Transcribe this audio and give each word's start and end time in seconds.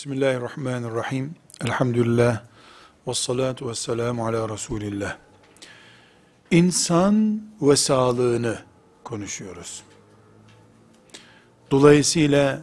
Bismillahirrahmanirrahim. 0.00 1.34
Elhamdülillah. 1.64 2.42
Ve 3.06 3.14
salatu 3.14 3.68
ve 3.68 3.74
selamu 3.74 4.26
ala 4.26 4.48
Resulillah. 4.48 5.16
İnsan 6.50 7.42
ve 7.62 7.76
sağlığını 7.76 8.58
konuşuyoruz. 9.04 9.82
Dolayısıyla 11.70 12.62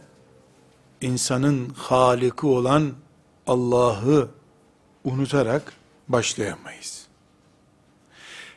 insanın 1.00 1.68
Haliki 1.68 2.46
olan 2.46 2.92
Allah'ı 3.46 4.28
unutarak 5.04 5.72
başlayamayız. 6.08 7.06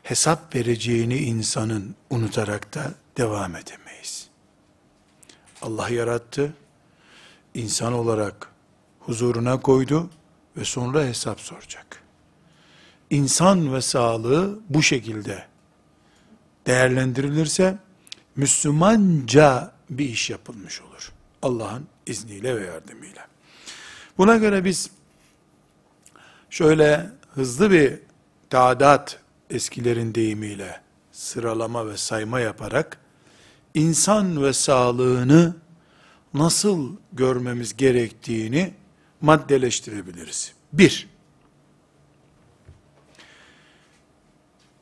Hesap 0.03 0.55
vereceğini 0.55 1.17
insanın 1.17 1.95
unutarak 2.09 2.75
da 2.75 2.93
devam 3.17 3.55
edemeyiz. 3.55 4.27
Allah 5.61 5.89
yarattı, 5.89 6.53
insan 7.53 7.93
olarak 7.93 8.50
huzuruna 9.05 9.61
koydu 9.61 10.09
ve 10.57 10.65
sonra 10.65 11.03
hesap 11.03 11.39
soracak. 11.39 12.03
İnsan 13.09 13.73
ve 13.73 13.81
sağlığı 13.81 14.59
bu 14.69 14.83
şekilde 14.83 15.45
değerlendirilirse 16.67 17.77
Müslümanca 18.35 19.71
bir 19.89 20.09
iş 20.09 20.29
yapılmış 20.29 20.81
olur. 20.81 21.11
Allah'ın 21.41 21.87
izniyle 22.05 22.55
ve 22.55 22.65
yardımıyla. 22.65 23.27
Buna 24.17 24.37
göre 24.37 24.65
biz 24.65 24.89
şöyle 26.49 27.09
hızlı 27.33 27.71
bir 27.71 27.99
tadat 28.49 29.19
eskilerin 29.49 30.15
deyimiyle 30.15 30.81
sıralama 31.11 31.87
ve 31.87 31.97
sayma 31.97 32.39
yaparak 32.39 32.97
insan 33.73 34.43
ve 34.43 34.53
sağlığını 34.53 35.55
nasıl 36.33 36.95
görmemiz 37.13 37.77
gerektiğini 37.77 38.73
maddeleştirebiliriz. 39.21 40.53
Bir, 40.73 41.07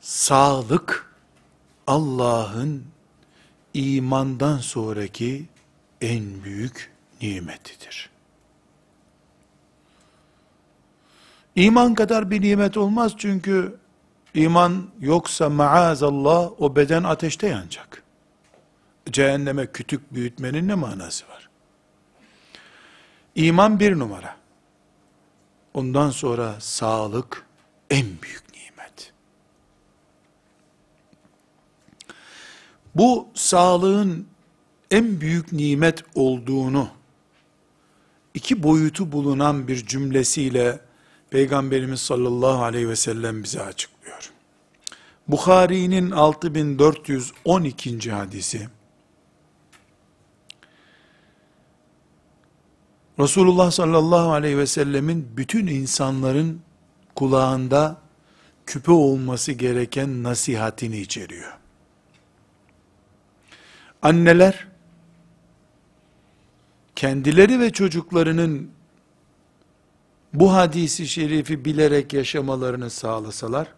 sağlık 0.00 1.14
Allah'ın 1.86 2.84
imandan 3.74 4.58
sonraki 4.58 5.46
en 6.00 6.44
büyük 6.44 6.92
nimetidir. 7.22 8.10
İman 11.54 11.94
kadar 11.94 12.30
bir 12.30 12.40
nimet 12.40 12.76
olmaz 12.76 13.12
çünkü 13.18 13.76
iman 14.34 14.90
yoksa 15.00 15.48
maazallah 15.48 16.50
o 16.60 16.76
beden 16.76 17.02
ateşte 17.02 17.48
yanacak. 17.48 18.02
Cehenneme 19.10 19.66
kütük 19.66 20.14
büyütmenin 20.14 20.68
ne 20.68 20.74
manası 20.74 21.28
var? 21.28 21.49
İman 23.34 23.80
bir 23.80 23.98
numara. 23.98 24.36
Ondan 25.74 26.10
sonra 26.10 26.60
sağlık 26.60 27.46
en 27.90 28.06
büyük 28.22 28.42
nimet. 28.54 29.12
Bu 32.94 33.28
sağlığın 33.34 34.26
en 34.90 35.20
büyük 35.20 35.52
nimet 35.52 36.04
olduğunu 36.14 36.88
iki 38.34 38.62
boyutu 38.62 39.12
bulunan 39.12 39.68
bir 39.68 39.86
cümlesiyle 39.86 40.80
Peygamberimiz 41.30 42.00
sallallahu 42.00 42.62
aleyhi 42.62 42.88
ve 42.88 42.96
sellem 42.96 43.42
bize 43.42 43.62
açıklıyor. 43.62 44.32
Bukhari'nin 45.28 46.10
6412. 46.10 48.12
hadisi 48.12 48.68
Resulullah 53.20 53.70
sallallahu 53.70 54.32
aleyhi 54.32 54.58
ve 54.58 54.66
sellemin 54.66 55.32
bütün 55.36 55.66
insanların 55.66 56.60
kulağında 57.14 57.96
küpe 58.66 58.92
olması 58.92 59.52
gereken 59.52 60.22
nasihatini 60.22 60.98
içeriyor. 60.98 61.52
Anneler 64.02 64.68
kendileri 66.96 67.60
ve 67.60 67.72
çocuklarının 67.72 68.70
bu 70.32 70.54
hadisi 70.54 71.08
şerifi 71.08 71.64
bilerek 71.64 72.12
yaşamalarını 72.12 72.90
sağlasalar, 72.90 73.68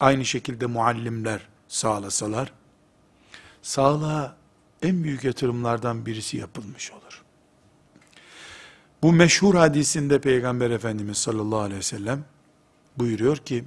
aynı 0.00 0.24
şekilde 0.24 0.66
muallimler 0.66 1.48
sağlasalar, 1.68 2.52
sağlığa 3.62 4.36
en 4.82 5.04
büyük 5.04 5.24
yatırımlardan 5.24 6.06
birisi 6.06 6.36
yapılmış 6.36 6.92
olur. 6.92 7.07
Bu 9.02 9.12
meşhur 9.12 9.54
hadisinde 9.54 10.20
Peygamber 10.20 10.70
Efendimiz 10.70 11.18
sallallahu 11.18 11.60
aleyhi 11.60 11.78
ve 11.78 11.82
sellem 11.82 12.24
buyuruyor 12.96 13.36
ki, 13.36 13.64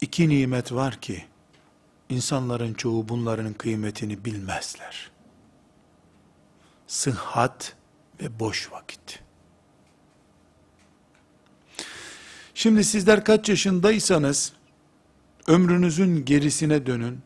iki 0.00 0.28
nimet 0.28 0.72
var 0.72 1.00
ki, 1.00 1.24
insanların 2.08 2.74
çoğu 2.74 3.08
bunların 3.08 3.52
kıymetini 3.52 4.24
bilmezler. 4.24 5.10
Sıhhat 6.86 7.76
ve 8.22 8.40
boş 8.40 8.72
vakit. 8.72 9.22
Şimdi 12.54 12.84
sizler 12.84 13.24
kaç 13.24 13.48
yaşındaysanız, 13.48 14.52
ömrünüzün 15.46 16.24
gerisine 16.24 16.86
dönün, 16.86 17.20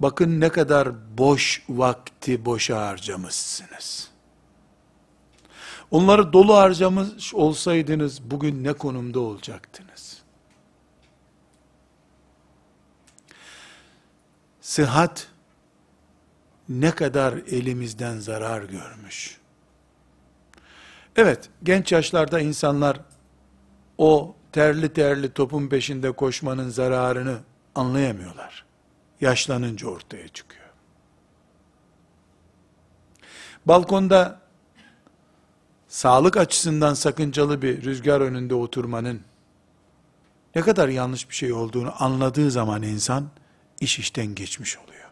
bakın 0.00 0.40
ne 0.40 0.48
kadar 0.48 1.18
boş 1.18 1.62
vakti 1.68 2.44
boşa 2.44 2.86
harcamışsınız. 2.86 4.13
Onları 5.94 6.32
dolu 6.32 6.54
harcamış 6.54 7.34
olsaydınız 7.34 8.30
bugün 8.30 8.64
ne 8.64 8.72
konumda 8.72 9.20
olacaktınız? 9.20 10.22
Sıhhat 14.60 15.28
ne 16.68 16.90
kadar 16.90 17.32
elimizden 17.32 18.18
zarar 18.18 18.62
görmüş. 18.62 19.38
Evet, 21.16 21.50
genç 21.62 21.92
yaşlarda 21.92 22.40
insanlar 22.40 23.00
o 23.98 24.36
terli 24.52 24.92
terli 24.92 25.32
topun 25.32 25.68
peşinde 25.68 26.12
koşmanın 26.12 26.68
zararını 26.68 27.38
anlayamıyorlar. 27.74 28.64
Yaşlanınca 29.20 29.88
ortaya 29.88 30.28
çıkıyor. 30.28 30.64
Balkonda 33.66 34.43
sağlık 35.94 36.36
açısından 36.36 36.94
sakıncalı 36.94 37.62
bir 37.62 37.82
rüzgar 37.84 38.20
önünde 38.20 38.54
oturmanın 38.54 39.20
ne 40.54 40.62
kadar 40.62 40.88
yanlış 40.88 41.30
bir 41.30 41.34
şey 41.34 41.52
olduğunu 41.52 42.02
anladığı 42.02 42.50
zaman 42.50 42.82
insan 42.82 43.28
iş 43.80 43.98
işten 43.98 44.34
geçmiş 44.34 44.78
oluyor. 44.78 45.10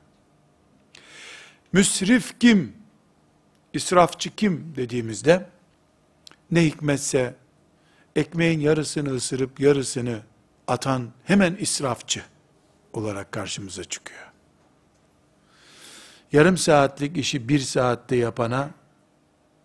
Müsrif 1.72 2.40
kim, 2.40 2.72
israfçı 3.72 4.36
kim 4.36 4.72
dediğimizde 4.76 5.48
ne 6.50 6.64
hikmetse 6.64 7.34
ekmeğin 8.16 8.60
yarısını 8.60 9.14
ısırıp 9.14 9.60
yarısını 9.60 10.20
atan 10.66 11.10
hemen 11.24 11.56
israfçı 11.60 12.22
olarak 12.92 13.32
karşımıza 13.32 13.84
çıkıyor. 13.84 14.32
Yarım 16.32 16.56
saatlik 16.56 17.16
işi 17.16 17.48
bir 17.48 17.58
saatte 17.58 18.16
yapana 18.16 18.81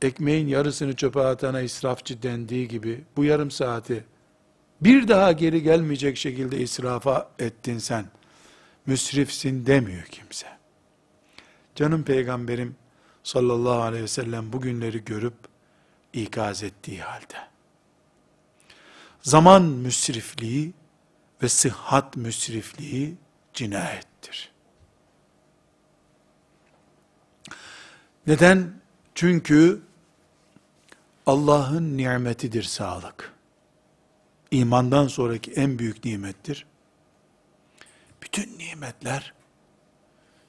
ekmeğin 0.02 0.48
yarısını 0.48 0.96
çöpe 0.96 1.20
atana 1.20 1.62
israfçı 1.62 2.24
dendiği 2.24 2.68
gibi 2.68 3.04
bu 3.18 3.24
yarım 3.24 3.52
saati 3.52 4.04
bir 4.82 5.08
daha 5.08 5.32
geri 5.32 5.64
gelmeyecek 5.64 6.18
şekilde 6.18 6.58
israfa 6.58 7.30
ettin 7.40 7.78
sen. 7.78 8.06
Müsrifsin 8.86 9.66
demiyor 9.66 10.04
kimse. 10.04 10.48
Canım 11.76 12.04
peygamberim 12.04 12.76
sallallahu 13.24 13.82
aleyhi 13.82 14.04
ve 14.04 14.08
sellem 14.08 14.54
bugünleri 14.54 15.06
görüp 15.06 15.34
ikaz 16.14 16.64
ettiği 16.64 17.02
halde. 17.02 17.48
Zaman 19.22 19.64
müsrifliği 19.64 20.74
ve 21.44 21.50
sıhhat 21.50 22.18
müsrifliği 22.18 23.16
cinayettir. 23.54 24.52
Neden? 28.28 28.74
Çünkü 29.16 29.82
Allah'ın 31.28 31.98
nimetidir 31.98 32.64
sağlık. 32.64 33.34
İmandan 34.52 35.08
sonraki 35.08 35.52
en 35.52 35.80
büyük 35.80 36.06
nimettir. 36.06 36.66
Bütün 38.22 38.58
nimetler 38.60 39.34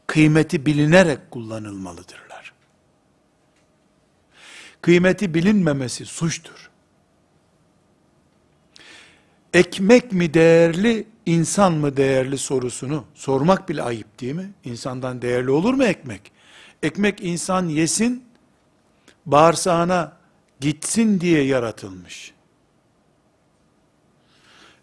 kıymeti 0.06 0.66
bilinerek 0.66 1.30
kullanılmalıdırlar. 1.30 2.52
Kıymeti 4.82 5.34
bilinmemesi 5.34 6.06
suçtur. 6.06 6.70
Ekmek 9.54 10.12
mi 10.12 10.34
değerli, 10.34 11.06
insan 11.26 11.72
mı 11.72 11.96
değerli 11.96 12.38
sorusunu 12.38 13.04
sormak 13.14 13.68
bile 13.68 13.82
ayıp 13.82 14.20
değil 14.20 14.34
mi? 14.34 14.50
İnsandan 14.64 15.22
değerli 15.22 15.50
olur 15.50 15.74
mu 15.74 15.84
ekmek? 15.84 16.32
Ekmek 16.82 17.24
insan 17.24 17.68
yesin, 17.68 18.24
bağırsağına 19.26 20.17
gitsin 20.60 21.20
diye 21.20 21.44
yaratılmış. 21.44 22.34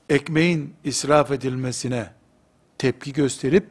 Ekmeğin 0.10 0.76
israf 0.84 1.32
edilmesine 1.32 2.14
tepki 2.78 3.14
gösterip, 3.14 3.70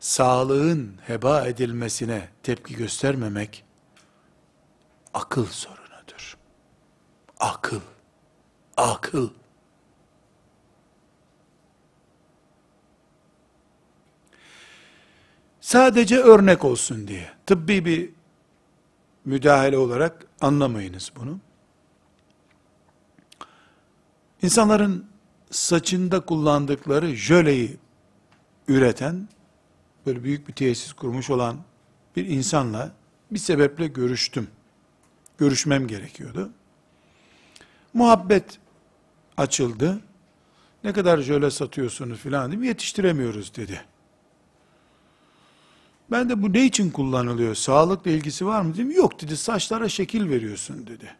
sağlığın 0.00 0.96
heba 1.06 1.46
edilmesine 1.46 2.28
tepki 2.42 2.76
göstermemek, 2.76 3.64
akıl 5.14 5.46
sorunudur. 5.46 6.36
Akıl, 7.40 7.80
akıl. 8.76 9.30
Sadece 15.60 16.16
örnek 16.18 16.64
olsun 16.64 17.08
diye, 17.08 17.30
tıbbi 17.46 17.84
bir 17.84 18.10
müdahale 19.24 19.78
olarak 19.78 20.26
anlamayınız 20.42 21.12
bunu. 21.16 21.38
İnsanların 24.42 25.06
saçında 25.50 26.20
kullandıkları 26.20 27.16
jöleyi 27.16 27.76
üreten, 28.68 29.28
böyle 30.06 30.24
büyük 30.24 30.48
bir 30.48 30.52
tesis 30.52 30.92
kurmuş 30.92 31.30
olan 31.30 31.56
bir 32.16 32.26
insanla 32.26 32.92
bir 33.30 33.38
sebeple 33.38 33.86
görüştüm. 33.86 34.48
Görüşmem 35.38 35.86
gerekiyordu. 35.86 36.50
Muhabbet 37.94 38.58
açıldı. 39.36 40.00
Ne 40.84 40.92
kadar 40.92 41.18
jöle 41.18 41.50
satıyorsunuz 41.50 42.18
filan 42.18 42.52
dedim. 42.52 42.62
Yetiştiremiyoruz 42.62 43.56
dedi. 43.56 43.84
Ben 46.12 46.28
de 46.28 46.42
bu 46.42 46.52
ne 46.52 46.64
için 46.64 46.90
kullanılıyor? 46.90 47.54
Sağlıkla 47.54 48.10
ilgisi 48.10 48.46
var 48.46 48.62
mı 48.62 48.74
dedim. 48.74 48.90
Yok 48.90 49.20
dedi. 49.20 49.36
Saçlara 49.36 49.88
şekil 49.88 50.30
veriyorsun 50.30 50.86
dedi. 50.86 51.16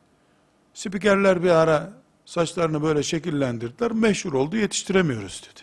Spikerler 0.75 1.43
bir 1.43 1.51
ara 1.51 1.93
saçlarını 2.25 2.83
böyle 2.83 3.03
şekillendirdiler. 3.03 3.93
Meşhur 3.93 4.33
oldu. 4.33 4.57
Yetiştiremiyoruz 4.57 5.43
dedi. 5.43 5.61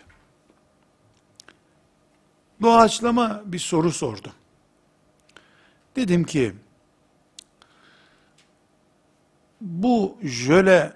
Doğaçlama 2.62 3.42
bir 3.44 3.58
soru 3.58 3.92
sordum. 3.92 4.32
Dedim 5.96 6.24
ki 6.24 6.54
bu 9.60 10.18
jöle 10.22 10.92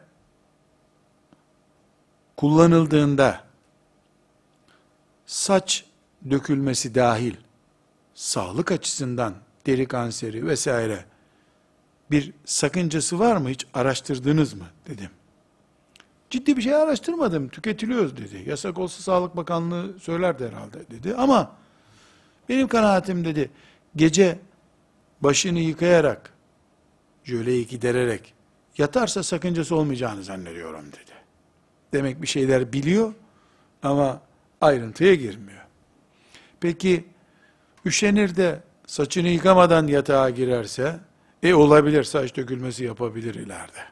kullanıldığında 2.36 3.44
saç 5.26 5.84
dökülmesi 6.30 6.94
dahil 6.94 7.43
sağlık 8.14 8.72
açısından 8.72 9.34
deri 9.66 9.86
kanseri 9.86 10.46
vesaire 10.46 11.04
bir 12.10 12.32
sakıncası 12.44 13.18
var 13.18 13.36
mı 13.36 13.48
hiç 13.48 13.66
araştırdınız 13.74 14.54
mı 14.54 14.66
dedim. 14.86 15.10
Ciddi 16.30 16.56
bir 16.56 16.62
şey 16.62 16.74
araştırmadım 16.74 17.48
tüketiliyoruz 17.48 18.16
dedi. 18.16 18.50
Yasak 18.50 18.78
olsa 18.78 19.02
Sağlık 19.02 19.36
Bakanlığı 19.36 19.98
söylerdi 20.00 20.46
herhalde 20.48 20.90
dedi. 20.90 21.14
Ama 21.14 21.56
benim 22.48 22.68
kanaatim 22.68 23.24
dedi 23.24 23.50
gece 23.96 24.38
başını 25.20 25.58
yıkayarak 25.58 26.32
jöleyi 27.24 27.66
gidererek 27.66 28.34
yatarsa 28.78 29.22
sakıncası 29.22 29.76
olmayacağını 29.76 30.24
zannediyorum 30.24 30.86
dedi. 30.86 31.12
Demek 31.92 32.22
bir 32.22 32.26
şeyler 32.26 32.72
biliyor 32.72 33.12
ama 33.82 34.20
ayrıntıya 34.60 35.14
girmiyor. 35.14 35.62
Peki 36.60 37.04
üşenir 37.86 38.36
de 38.36 38.62
saçını 38.86 39.28
yıkamadan 39.28 39.86
yatağa 39.86 40.30
girerse, 40.30 41.00
e 41.42 41.54
olabilir 41.54 42.04
saç 42.04 42.36
dökülmesi 42.36 42.84
yapabilir 42.84 43.34
ileride. 43.34 43.84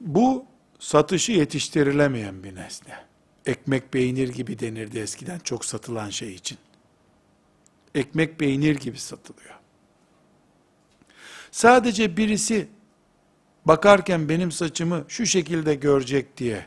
Bu 0.00 0.46
satışı 0.78 1.32
yetiştirilemeyen 1.32 2.44
bir 2.44 2.54
nesne. 2.54 2.94
Ekmek 3.46 3.92
peynir 3.92 4.28
gibi 4.28 4.58
denirdi 4.58 4.98
eskiden 4.98 5.38
çok 5.38 5.64
satılan 5.64 6.10
şey 6.10 6.34
için. 6.34 6.58
Ekmek 7.94 8.38
peynir 8.38 8.76
gibi 8.76 8.98
satılıyor. 8.98 9.54
Sadece 11.50 12.16
birisi 12.16 12.68
bakarken 13.64 14.28
benim 14.28 14.52
saçımı 14.52 15.04
şu 15.08 15.26
şekilde 15.26 15.74
görecek 15.74 16.36
diye 16.36 16.66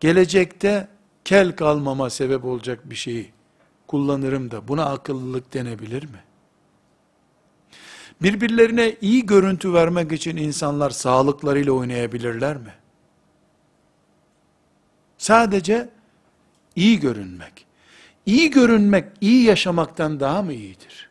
gelecekte 0.00 0.88
kel 1.24 1.56
kalmama 1.56 2.10
sebep 2.10 2.44
olacak 2.44 2.90
bir 2.90 2.94
şeyi 2.94 3.32
kullanırım 3.90 4.50
da 4.50 4.68
buna 4.68 4.84
akıllılık 4.86 5.54
denebilir 5.54 6.02
mi? 6.02 6.22
Birbirlerine 8.22 8.96
iyi 9.00 9.26
görüntü 9.26 9.72
vermek 9.72 10.12
için 10.12 10.36
insanlar 10.36 10.90
sağlıklarıyla 10.90 11.72
oynayabilirler 11.72 12.56
mi? 12.56 12.74
Sadece 15.18 15.88
iyi 16.76 17.00
görünmek. 17.00 17.66
İyi 18.26 18.50
görünmek, 18.50 19.04
iyi 19.20 19.44
yaşamaktan 19.44 20.20
daha 20.20 20.42
mı 20.42 20.52
iyidir? 20.52 21.10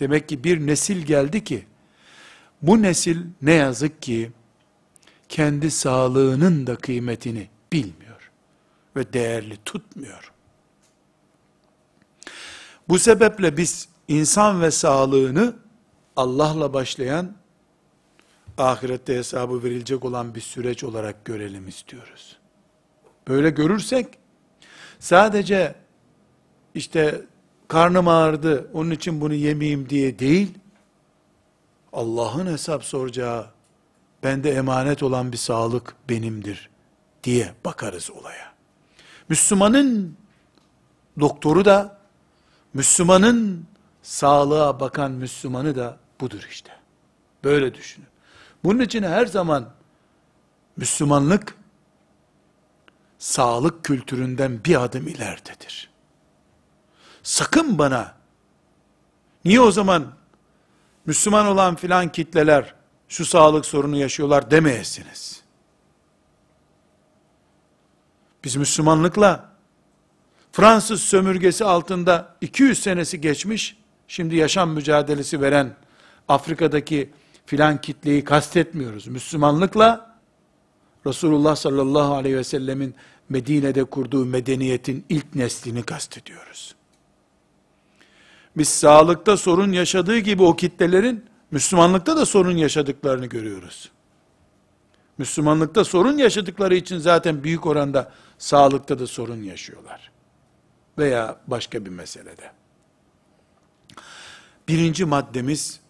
Demek 0.00 0.28
ki 0.28 0.44
bir 0.44 0.66
nesil 0.66 1.02
geldi 1.02 1.44
ki, 1.44 1.66
bu 2.62 2.82
nesil 2.82 3.26
ne 3.42 3.52
yazık 3.52 4.02
ki, 4.02 4.32
kendi 5.28 5.70
sağlığının 5.70 6.66
da 6.66 6.76
kıymetini 6.76 7.48
bilmiyor 7.72 8.03
ve 8.96 9.12
değerli 9.12 9.56
tutmuyor. 9.64 10.32
Bu 12.88 12.98
sebeple 12.98 13.56
biz 13.56 13.88
insan 14.08 14.62
ve 14.62 14.70
sağlığını 14.70 15.56
Allah'la 16.16 16.72
başlayan 16.72 17.32
ahirette 18.58 19.16
hesabı 19.16 19.62
verilecek 19.62 20.04
olan 20.04 20.34
bir 20.34 20.40
süreç 20.40 20.84
olarak 20.84 21.24
görelim 21.24 21.68
istiyoruz. 21.68 22.36
Böyle 23.28 23.50
görürsek 23.50 24.06
sadece 24.98 25.74
işte 26.74 27.22
karnım 27.68 28.08
ağrıdı 28.08 28.70
onun 28.72 28.90
için 28.90 29.20
bunu 29.20 29.34
yemeyeyim 29.34 29.88
diye 29.88 30.18
değil 30.18 30.58
Allah'ın 31.92 32.46
hesap 32.46 32.84
soracağı 32.84 33.46
bende 34.22 34.52
emanet 34.52 35.02
olan 35.02 35.32
bir 35.32 35.36
sağlık 35.36 35.96
benimdir 36.08 36.70
diye 37.24 37.54
bakarız 37.64 38.10
olaya. 38.10 38.53
Müslümanın 39.28 40.16
doktoru 41.20 41.64
da 41.64 41.98
Müslümanın 42.74 43.66
sağlığa 44.02 44.80
bakan 44.80 45.12
Müslümanı 45.12 45.76
da 45.76 45.96
budur 46.20 46.46
işte. 46.50 46.72
Böyle 47.44 47.74
düşünün. 47.74 48.06
Bunun 48.64 48.80
için 48.80 49.02
her 49.02 49.26
zaman 49.26 49.70
Müslümanlık 50.76 51.56
sağlık 53.18 53.84
kültüründen 53.84 54.64
bir 54.64 54.82
adım 54.84 55.08
ileridedir. 55.08 55.90
Sakın 57.22 57.78
bana 57.78 58.14
niye 59.44 59.60
o 59.60 59.70
zaman 59.70 60.12
Müslüman 61.06 61.46
olan 61.46 61.76
filan 61.76 62.12
kitleler 62.12 62.74
şu 63.08 63.24
sağlık 63.24 63.66
sorunu 63.66 63.96
yaşıyorlar 63.96 64.50
demeyesiniz. 64.50 65.43
Biz 68.44 68.56
Müslümanlıkla 68.56 69.54
Fransız 70.52 71.02
sömürgesi 71.02 71.64
altında 71.64 72.36
200 72.40 72.82
senesi 72.82 73.20
geçmiş, 73.20 73.76
şimdi 74.08 74.36
yaşam 74.36 74.70
mücadelesi 74.70 75.40
veren 75.40 75.76
Afrika'daki 76.28 77.10
filan 77.46 77.80
kitleyi 77.80 78.24
kastetmiyoruz. 78.24 79.06
Müslümanlıkla 79.06 80.16
Resulullah 81.06 81.56
sallallahu 81.56 82.14
aleyhi 82.14 82.36
ve 82.36 82.44
sellemin 82.44 82.94
Medine'de 83.28 83.84
kurduğu 83.84 84.24
medeniyetin 84.24 85.04
ilk 85.08 85.34
neslini 85.34 85.82
kastediyoruz. 85.82 86.74
Biz 88.56 88.68
sağlıkta 88.68 89.36
sorun 89.36 89.72
yaşadığı 89.72 90.18
gibi 90.18 90.42
o 90.42 90.56
kitlelerin 90.56 91.24
Müslümanlıkta 91.50 92.16
da 92.16 92.26
sorun 92.26 92.56
yaşadıklarını 92.56 93.26
görüyoruz. 93.26 93.90
Müslümanlıkta 95.18 95.84
sorun 95.84 96.16
yaşadıkları 96.18 96.74
için 96.74 96.98
zaten 96.98 97.44
büyük 97.44 97.66
oranda 97.66 98.12
sağlıkta 98.38 98.98
da 98.98 99.06
sorun 99.06 99.42
yaşıyorlar. 99.42 100.10
Veya 100.98 101.40
başka 101.46 101.84
bir 101.84 101.90
meselede. 101.90 102.52
Birinci 104.68 105.04
maddemiz, 105.04 105.80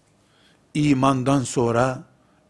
imandan 0.74 1.42
sonra 1.42 2.02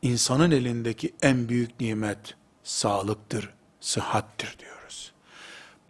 insanın 0.02 0.50
elindeki 0.50 1.14
en 1.22 1.48
büyük 1.48 1.80
nimet 1.80 2.34
sağlıktır, 2.62 3.50
sıhhattir 3.80 4.56
diyoruz. 4.58 5.12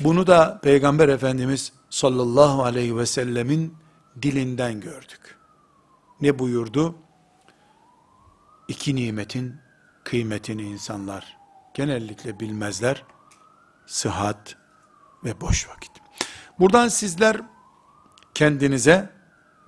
Bunu 0.00 0.26
da 0.26 0.60
Peygamber 0.62 1.08
Efendimiz 1.08 1.72
sallallahu 1.90 2.62
aleyhi 2.62 2.96
ve 2.96 3.06
sellemin 3.06 3.76
dilinden 4.22 4.80
gördük. 4.80 5.38
Ne 6.20 6.38
buyurdu? 6.38 6.94
İki 8.68 8.96
nimetin 8.96 9.56
kıymetini 10.04 10.62
insanlar 10.62 11.36
genellikle 11.74 12.40
bilmezler. 12.40 13.04
Sıhhat 13.86 14.56
ve 15.24 15.40
boş 15.40 15.68
vakit. 15.68 15.90
Buradan 16.58 16.88
sizler 16.88 17.40
kendinize 18.34 19.10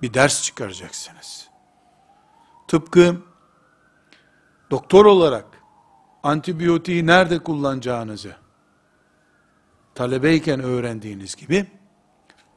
bir 0.01 0.13
ders 0.13 0.43
çıkaracaksınız. 0.43 1.47
Tıpkı 2.67 3.21
doktor 4.71 5.05
olarak 5.05 5.45
antibiyotiği 6.23 7.07
nerede 7.07 7.39
kullanacağınızı 7.39 8.35
talebeyken 9.95 10.59
öğrendiğiniz 10.59 11.35
gibi 11.35 11.67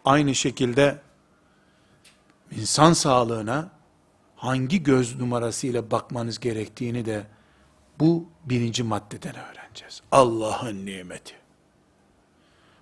aynı 0.04 0.34
şekilde 0.34 1.02
insan 2.50 2.92
sağlığına 2.92 3.70
hangi 4.36 4.82
göz 4.82 5.16
numarasıyla 5.16 5.90
bakmanız 5.90 6.40
gerektiğini 6.40 7.04
de 7.04 7.26
bu 8.00 8.28
birinci 8.44 8.82
maddeden 8.82 9.34
öğreneceğiz. 9.34 10.02
Allah'ın 10.12 10.86
nimeti. 10.86 11.34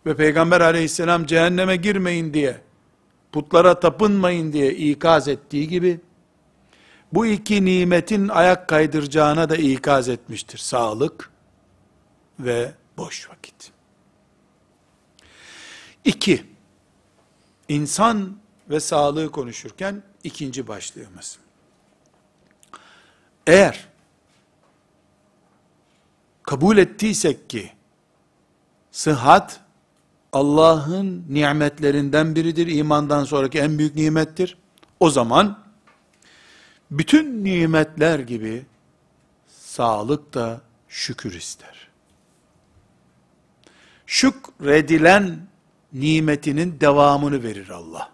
Ve 0.07 0.17
Peygamber 0.17 0.61
aleyhisselam 0.61 1.27
cehenneme 1.27 1.77
girmeyin 1.77 2.35
diye, 2.35 2.61
putlara 3.33 3.81
tapınmayın 3.81 4.53
diye 4.53 4.75
ikaz 4.75 5.29
ettiği 5.29 5.69
gibi, 5.69 6.01
bu 7.13 7.27
iki 7.27 7.65
nimetin 7.65 8.29
ayak 8.29 8.69
kaydıracağına 8.69 9.49
da 9.49 9.57
ikaz 9.57 10.09
etmiştir. 10.09 10.59
Sağlık 10.59 11.31
ve 12.41 12.73
boş 12.97 13.31
vakit. 13.31 13.73
İki, 16.05 16.45
insan 17.69 18.37
ve 18.71 18.81
sağlığı 18.81 19.31
konuşurken 19.31 20.03
ikinci 20.25 20.69
başlığımız. 20.69 21.39
Eğer 23.47 23.89
kabul 26.43 26.79
ettiysek 26.79 27.51
ki 27.51 27.73
sıhhat 28.91 29.61
Allah'ın 30.33 31.25
nimetlerinden 31.29 32.35
biridir. 32.35 32.67
imandan 32.67 33.25
sonraki 33.25 33.59
en 33.59 33.79
büyük 33.79 33.95
nimettir. 33.95 34.59
O 35.01 35.11
zaman 35.11 35.59
bütün 36.91 37.45
nimetler 37.45 38.19
gibi 38.19 38.67
sağlık 39.49 40.35
da 40.35 40.61
şükür 40.89 41.35
ister. 41.35 41.89
Şükredilen 44.07 45.39
nimetinin 45.93 46.81
devamını 46.81 47.43
verir 47.43 47.69
Allah. 47.69 48.11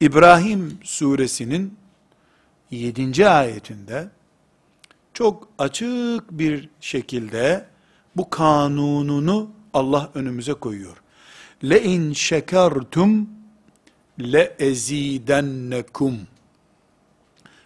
İbrahim 0.00 0.80
suresinin 0.82 1.78
7. 2.70 3.28
ayetinde 3.28 4.08
çok 5.14 5.48
açık 5.58 6.30
bir 6.30 6.68
şekilde 6.80 7.66
bu 8.16 8.30
kanununu 8.30 9.50
Allah 9.78 10.10
önümüze 10.14 10.54
koyuyor. 10.54 10.96
Le 11.64 11.82
in 11.82 12.12
şekertum 12.12 13.30
le 14.20 14.56
ezidennekum. 14.58 16.18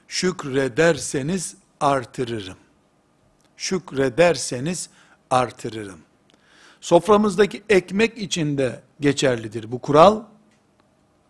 Şükrederseniz 0.08 1.56
artırırım. 1.80 2.56
Şükrederseniz 3.56 4.90
artırırım. 5.30 5.98
Soframızdaki 6.80 7.62
ekmek 7.68 8.18
içinde 8.18 8.82
geçerlidir 9.00 9.72
bu 9.72 9.78
kural. 9.78 10.22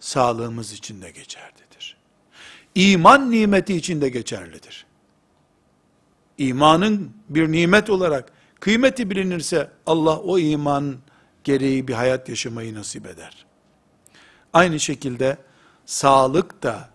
Sağlığımız 0.01 0.73
için 0.73 1.03
de 1.03 1.11
geçerlidir. 1.11 1.97
İman 2.75 3.31
nimeti 3.31 3.77
için 3.77 4.01
de 4.01 4.09
geçerlidir. 4.09 4.87
İmanın 6.39 7.13
bir 7.29 7.53
nimet 7.53 7.91
olarak 7.91 8.33
kıymeti 8.63 9.11
bilinirse 9.11 9.71
Allah 9.87 10.19
o 10.19 10.39
iman 10.39 10.99
gereği 11.45 11.89
bir 11.89 11.95
hayat 11.95 12.29
yaşamayı 12.29 12.75
nasip 12.75 13.07
eder. 13.07 13.47
Aynı 14.53 14.81
şekilde 14.81 15.39
sağlık 15.87 16.63
da 16.63 16.89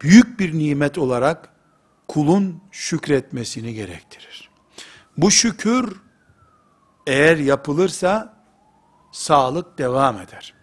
büyük 0.00 0.40
bir 0.40 0.58
nimet 0.58 0.98
olarak 0.98 1.48
kulun 2.08 2.62
şükretmesini 2.70 3.74
gerektirir. 3.74 4.50
Bu 5.16 5.30
şükür 5.30 6.00
eğer 7.06 7.36
yapılırsa 7.36 8.36
sağlık 9.12 9.78
devam 9.78 10.20
eder. 10.20 10.54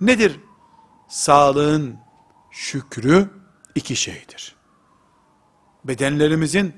Nedir 0.00 0.40
sağlığın 1.08 1.98
şükrü? 2.50 3.30
iki 3.74 3.96
şeydir. 3.96 4.56
Bedenlerimizin 5.84 6.74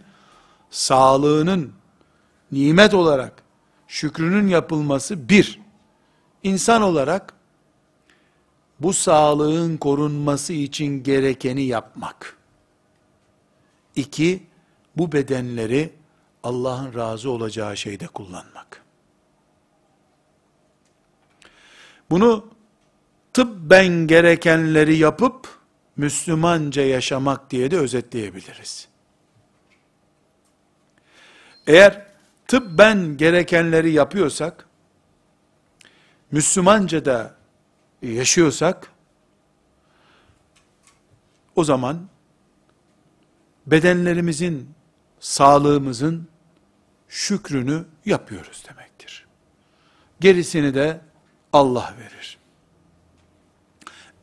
sağlığının 0.71 1.82
nimet 2.53 2.95
olarak 2.95 3.43
şükrünün 3.89 4.49
yapılması 4.49 5.29
bir, 5.29 5.61
insan 6.43 6.83
olarak 6.83 7.35
bu 8.81 8.93
sağlığın 8.93 9.77
korunması 9.77 10.53
için 10.53 11.03
gerekeni 11.03 11.63
yapmak. 11.63 12.37
İki, 13.97 14.43
bu 14.97 15.13
bedenleri 15.13 15.93
Allah'ın 16.43 16.95
razı 16.95 17.31
olacağı 17.31 17.77
şeyde 17.77 18.07
kullanmak. 18.07 18.83
Bunu 22.11 22.47
tıbben 23.33 24.07
gerekenleri 24.07 24.97
yapıp 24.97 25.49
Müslümanca 25.97 26.83
yaşamak 26.83 27.51
diye 27.51 27.71
de 27.71 27.79
özetleyebiliriz. 27.79 28.89
Eğer 31.67 32.12
tıbben 32.53 33.17
gerekenleri 33.17 33.93
yapıyorsak, 33.93 34.67
Müslümanca 36.31 37.05
da 37.05 37.35
yaşıyorsak, 38.03 38.93
o 41.57 41.65
zaman 41.65 42.09
bedenlerimizin, 43.67 44.75
sağlığımızın 45.21 46.29
şükrünü 47.09 47.85
yapıyoruz 48.05 48.65
demektir. 48.69 49.27
Gerisini 50.21 50.75
de 50.75 51.01
Allah 51.53 51.95
verir. 51.99 52.39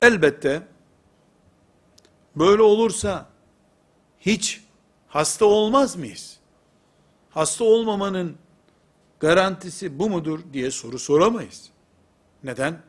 Elbette 0.01 0.67
böyle 2.35 2.61
olursa 2.61 3.29
hiç 4.19 4.63
hasta 5.07 5.45
olmaz 5.45 5.95
mıyız? 5.95 6.38
Hasta 7.29 7.63
olmamanın 7.63 8.37
garantisi 9.19 9.99
bu 9.99 10.09
mudur 10.09 10.39
diye 10.53 10.71
soru 10.71 10.99
soramayız. 10.99 11.69
Neden? 12.43 12.81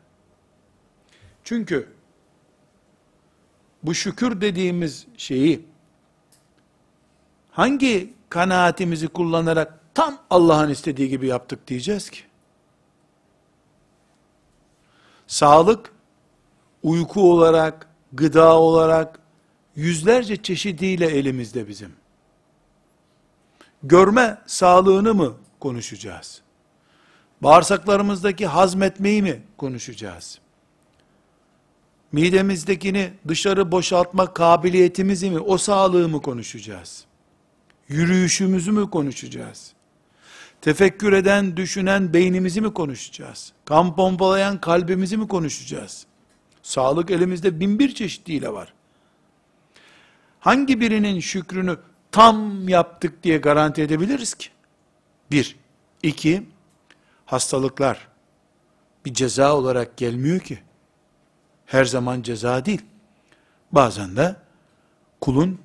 Çünkü 1.45 1.89
bu 3.83 3.95
şükür 3.95 4.41
dediğimiz 4.41 5.07
şeyi 5.17 5.67
hangi 7.51 8.15
kanaatimizi 8.29 9.09
kullanarak 9.09 9.81
tam 9.95 10.19
Allah'ın 10.31 10.71
istediği 10.71 11.09
gibi 11.09 11.27
yaptık 11.27 11.67
diyeceğiz 11.67 12.11
ki? 12.11 12.21
Sağlık, 15.27 15.93
uyku 16.83 17.33
olarak, 17.33 17.89
gıda 18.13 18.59
olarak, 18.59 19.21
yüzlerce 19.77 20.43
çeşidiyle 20.43 21.07
elimizde 21.07 21.69
bizim 21.69 21.93
görme 23.83 24.39
sağlığını 24.47 25.15
mı 25.15 25.35
konuşacağız? 25.61 26.43
Bağırsaklarımızdaki 27.41 28.47
hazmetmeyi 28.47 29.23
mi 29.23 29.43
konuşacağız? 29.57 30.39
Midemizdekini 32.13 33.13
dışarı 33.29 33.73
boşaltma 33.73 34.35
kabiliyetimizi 34.35 35.31
mi, 35.31 35.39
o 35.39 35.59
sağlığı 35.59 36.09
mı 36.09 36.23
konuşacağız? 36.23 37.05
Yürüyüşümüzü 37.89 38.73
mü 38.73 38.91
konuşacağız? 38.91 39.73
Tefekkür 40.61 41.13
eden, 41.13 41.57
düşünen 41.57 42.15
beynimizi 42.15 42.61
mi 42.61 42.75
konuşacağız? 42.75 43.53
Kan 43.65 43.97
pompalayan 43.97 44.61
kalbimizi 44.61 45.17
mi 45.17 45.29
konuşacağız? 45.29 46.07
Sağlık 46.63 47.11
elimizde 47.11 47.61
bin 47.61 47.79
bir 47.79 47.95
çeşitliyle 47.95 48.53
var. 48.53 48.73
Hangi 50.41 50.81
birinin 50.81 51.21
şükrünü 51.21 51.77
tam 52.13 52.69
yaptık 52.69 53.23
diye 53.23 53.39
garanti 53.39 53.83
edebiliriz 53.83 54.35
ki? 54.35 54.49
Bir. 55.31 55.57
iki 56.03 56.47
hastalıklar 57.27 58.09
bir 59.05 59.15
ceza 59.15 59.57
olarak 59.57 59.97
gelmiyor 59.97 60.41
ki. 60.41 60.59
Her 61.67 61.85
zaman 61.85 62.23
ceza 62.23 62.65
değil. 62.65 62.83
Bazen 63.73 64.17
de 64.17 64.37
kulun 65.21 65.61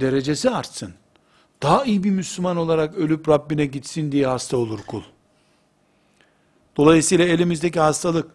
derecesi 0.00 0.50
artsın. 0.50 0.94
Daha 1.62 1.84
iyi 1.84 2.04
bir 2.04 2.10
Müslüman 2.10 2.56
olarak 2.56 2.94
ölüp 2.94 3.28
Rabbine 3.28 3.66
gitsin 3.66 4.12
diye 4.12 4.26
hasta 4.26 4.56
olur 4.56 4.80
kul. 4.86 5.02
Dolayısıyla 6.76 7.24
elimizdeki 7.24 7.80
hastalık 7.80 8.30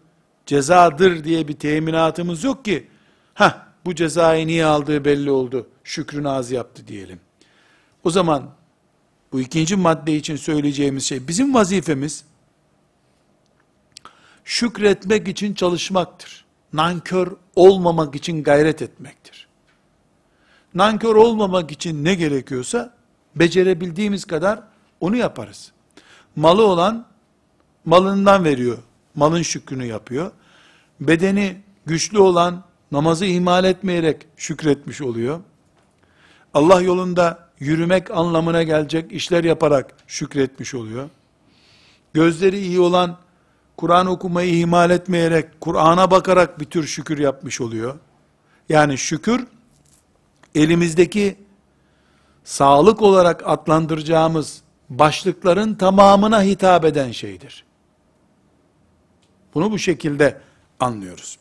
cezadır 0.46 1.24
diye 1.24 1.48
bir 1.48 1.56
teminatımız 1.58 2.44
yok 2.44 2.64
ki, 2.64 2.88
ha 3.34 3.69
bu 3.84 3.94
cezayı 3.94 4.46
niye 4.46 4.64
aldığı 4.64 5.04
belli 5.04 5.30
oldu, 5.30 5.68
şükrünü 5.84 6.28
az 6.28 6.50
yaptı 6.50 6.86
diyelim. 6.86 7.20
O 8.04 8.10
zaman 8.10 8.50
bu 9.32 9.40
ikinci 9.40 9.76
madde 9.76 10.16
için 10.16 10.36
söyleyeceğimiz 10.36 11.04
şey 11.04 11.28
bizim 11.28 11.54
vazifemiz 11.54 12.24
şükretmek 14.44 15.28
için 15.28 15.54
çalışmaktır. 15.54 16.44
nankör 16.72 17.32
olmamak 17.56 18.14
için 18.14 18.42
gayret 18.42 18.82
etmektir. 18.82 19.48
Nankör 20.74 21.14
olmamak 21.14 21.70
için 21.70 22.04
ne 22.04 22.14
gerekiyorsa 22.14 22.94
becerebildiğimiz 23.36 24.24
kadar 24.24 24.62
onu 25.00 25.16
yaparız. 25.16 25.72
Malı 26.36 26.66
olan 26.66 27.06
malından 27.84 28.44
veriyor. 28.44 28.78
Malın 29.14 29.42
şükrünü 29.42 29.86
yapıyor. 29.86 30.30
Bedeni 31.00 31.56
güçlü 31.86 32.18
olan 32.18 32.64
namazı 32.92 33.24
ihmal 33.24 33.64
etmeyerek 33.64 34.26
şükretmiş 34.36 35.00
oluyor. 35.02 35.40
Allah 36.54 36.80
yolunda 36.80 37.48
yürümek 37.58 38.10
anlamına 38.10 38.62
gelecek 38.62 39.12
işler 39.12 39.44
yaparak 39.44 39.94
şükretmiş 40.06 40.74
oluyor. 40.74 41.08
Gözleri 42.12 42.58
iyi 42.58 42.80
olan 42.80 43.18
Kur'an 43.76 44.06
okumayı 44.06 44.54
ihmal 44.54 44.90
etmeyerek, 44.90 45.60
Kur'an'a 45.60 46.10
bakarak 46.10 46.60
bir 46.60 46.64
tür 46.64 46.86
şükür 46.86 47.18
yapmış 47.18 47.60
oluyor. 47.60 47.98
Yani 48.68 48.98
şükür, 48.98 49.46
elimizdeki 50.54 51.36
sağlık 52.44 53.02
olarak 53.02 53.42
adlandıracağımız 53.46 54.62
başlıkların 54.90 55.74
tamamına 55.74 56.42
hitap 56.42 56.84
eden 56.84 57.10
şeydir. 57.10 57.64
Bunu 59.54 59.70
bu 59.70 59.78
şekilde 59.78 60.40
anlıyoruz. 60.80 61.38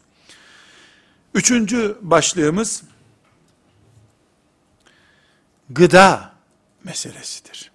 Üçüncü 1.34 1.98
başlığımız, 2.02 2.84
gıda 5.70 6.32
meselesidir. 6.84 7.72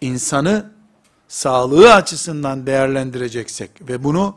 İnsanı 0.00 0.70
sağlığı 1.28 1.94
açısından 1.94 2.66
değerlendireceksek 2.66 3.70
ve 3.88 4.04
bunu 4.04 4.36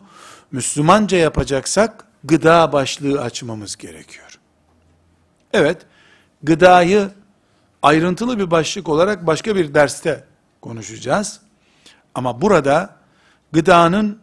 Müslümanca 0.51 1.17
yapacaksak 1.17 2.05
gıda 2.23 2.73
başlığı 2.73 3.21
açmamız 3.21 3.75
gerekiyor. 3.75 4.39
Evet, 5.53 5.85
gıdayı 6.43 7.11
ayrıntılı 7.81 8.39
bir 8.39 8.51
başlık 8.51 8.89
olarak 8.89 9.27
başka 9.27 9.55
bir 9.55 9.73
derste 9.73 10.23
konuşacağız. 10.61 11.39
Ama 12.15 12.41
burada 12.41 12.95
gıdanın 13.51 14.19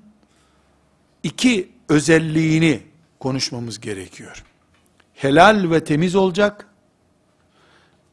iki 1.23 1.73
özelliğini 1.89 2.83
konuşmamız 3.21 3.81
gerekiyor. 3.81 4.45
Helal 5.15 5.71
ve 5.71 5.85
temiz 5.85 6.15
olacak, 6.15 6.69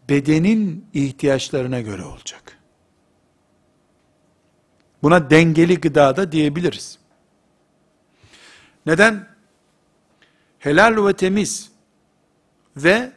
bedenin 0.10 0.86
ihtiyaçlarına 0.94 1.82
göre 1.82 2.04
olacak. 2.04 2.60
Buna 5.04 5.30
dengeli 5.30 5.82
gıda 5.82 6.16
da 6.16 6.32
diyebiliriz. 6.32 7.00
Neden? 8.86 9.28
Helal 10.60 11.06
ve 11.06 11.14
temiz 11.14 11.72
ve 12.78 13.12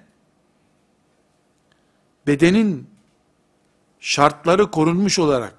bedenin 2.27 2.91
şartları 4.01 4.71
korunmuş 4.71 5.19
olarak, 5.19 5.55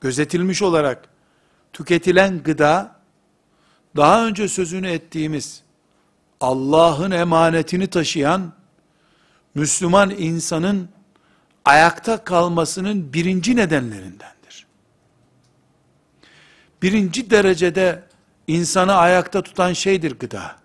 gözetilmiş 0.00 0.62
olarak 0.62 1.08
tüketilen 1.72 2.42
gıda, 2.42 3.00
daha 3.96 4.26
önce 4.26 4.48
sözünü 4.48 4.88
ettiğimiz 4.88 5.63
Allah'ın 6.40 7.10
emanetini 7.10 7.86
taşıyan 7.86 8.52
Müslüman 9.54 10.10
insanın 10.10 10.88
ayakta 11.64 12.24
kalmasının 12.24 13.12
birinci 13.12 13.56
nedenlerindendir. 13.56 14.66
Birinci 16.82 17.30
derecede 17.30 18.02
insanı 18.46 18.94
ayakta 18.94 19.42
tutan 19.42 19.72
şeydir 19.72 20.18
gıda. 20.18 20.56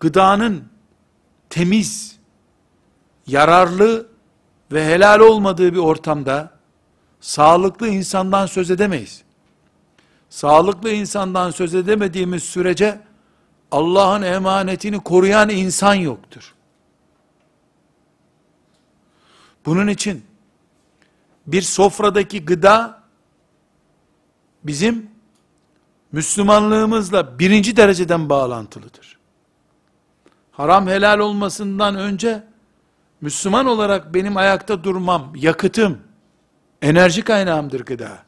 Gıdanın 0.00 0.64
temiz, 1.50 2.18
yararlı 3.26 4.06
ve 4.72 4.86
helal 4.86 5.20
olmadığı 5.20 5.72
bir 5.72 5.78
ortamda 5.78 6.50
sağlıklı 7.20 7.88
insandan 7.88 8.46
söz 8.46 8.70
edemeyiz. 8.70 9.22
Sağlıklı 10.30 10.90
insandan 10.90 11.50
söz 11.50 11.74
edemediğimiz 11.74 12.42
sürece 12.42 13.00
Allah'ın 13.70 14.22
emanetini 14.22 15.00
koruyan 15.00 15.48
insan 15.48 15.94
yoktur. 15.94 16.54
Bunun 19.66 19.86
için 19.88 20.24
bir 21.46 21.62
sofradaki 21.62 22.44
gıda 22.44 23.02
bizim 24.64 25.10
Müslümanlığımızla 26.12 27.38
birinci 27.38 27.76
dereceden 27.76 28.28
bağlantılıdır. 28.28 29.18
Haram 30.52 30.86
helal 30.86 31.18
olmasından 31.18 31.96
önce 31.96 32.44
Müslüman 33.20 33.66
olarak 33.66 34.14
benim 34.14 34.36
ayakta 34.36 34.84
durmam, 34.84 35.32
yakıtım, 35.36 35.98
enerji 36.82 37.22
kaynağımdır 37.22 37.80
gıda. 37.84 38.18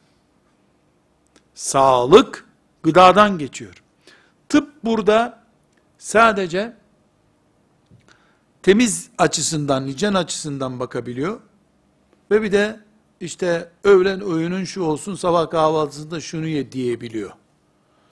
Sağlık 1.55 2.45
gıdadan 2.83 3.37
geçiyor. 3.37 3.83
Tıp 4.49 4.83
burada 4.83 5.43
sadece 5.97 6.73
temiz 8.61 9.09
açısından, 9.17 9.87
hijyen 9.87 10.13
açısından 10.13 10.79
bakabiliyor. 10.79 11.39
Ve 12.31 12.41
bir 12.41 12.51
de 12.51 12.79
işte 13.19 13.71
öğlen 13.83 14.21
öğünün 14.21 14.63
şu 14.63 14.81
olsun, 14.81 15.15
sabah 15.15 15.49
kahvaltısında 15.49 16.19
şunu 16.19 16.47
ye 16.47 16.71
diyebiliyor. 16.71 17.31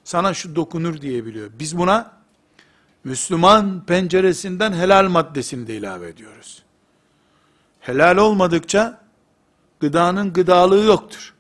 Sana 0.04 0.34
şu 0.34 0.56
dokunur 0.56 1.02
diyebiliyor. 1.02 1.50
Biz 1.60 1.78
buna 1.78 2.12
Müslüman 3.04 3.86
penceresinden 3.86 4.74
helal 4.74 5.10
maddesini 5.10 5.68
de 5.68 5.76
ilave 5.76 6.08
ediyoruz. 6.08 6.64
Helal 7.80 8.18
olmadıkça 8.18 9.02
gıdanın 9.80 10.34
gıdalığı 10.34 10.84
yoktur. 10.84 11.34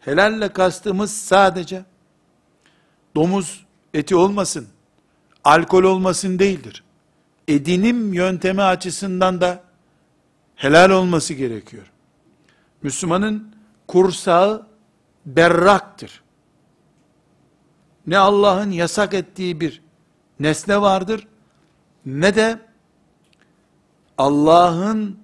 Helalle 0.00 0.52
kastımız 0.52 1.16
sadece 1.16 1.84
domuz 3.14 3.66
eti 3.98 4.16
olmasın, 4.16 4.68
alkol 5.44 5.82
olmasın 5.82 6.38
değildir. 6.38 6.84
Edinim 7.48 8.12
yöntemi 8.12 8.62
açısından 8.62 9.40
da 9.40 9.62
helal 10.56 10.90
olması 10.90 11.34
gerekiyor. 11.34 11.92
Müslümanın 12.82 13.54
kursağı 13.86 14.66
berraktır. 15.26 16.22
Ne 18.06 18.18
Allah'ın 18.18 18.70
yasak 18.70 19.14
ettiği 19.14 19.60
bir 19.60 19.82
nesne 20.40 20.80
vardır, 20.80 21.28
ne 22.06 22.34
de 22.34 22.58
Allah'ın 24.18 25.18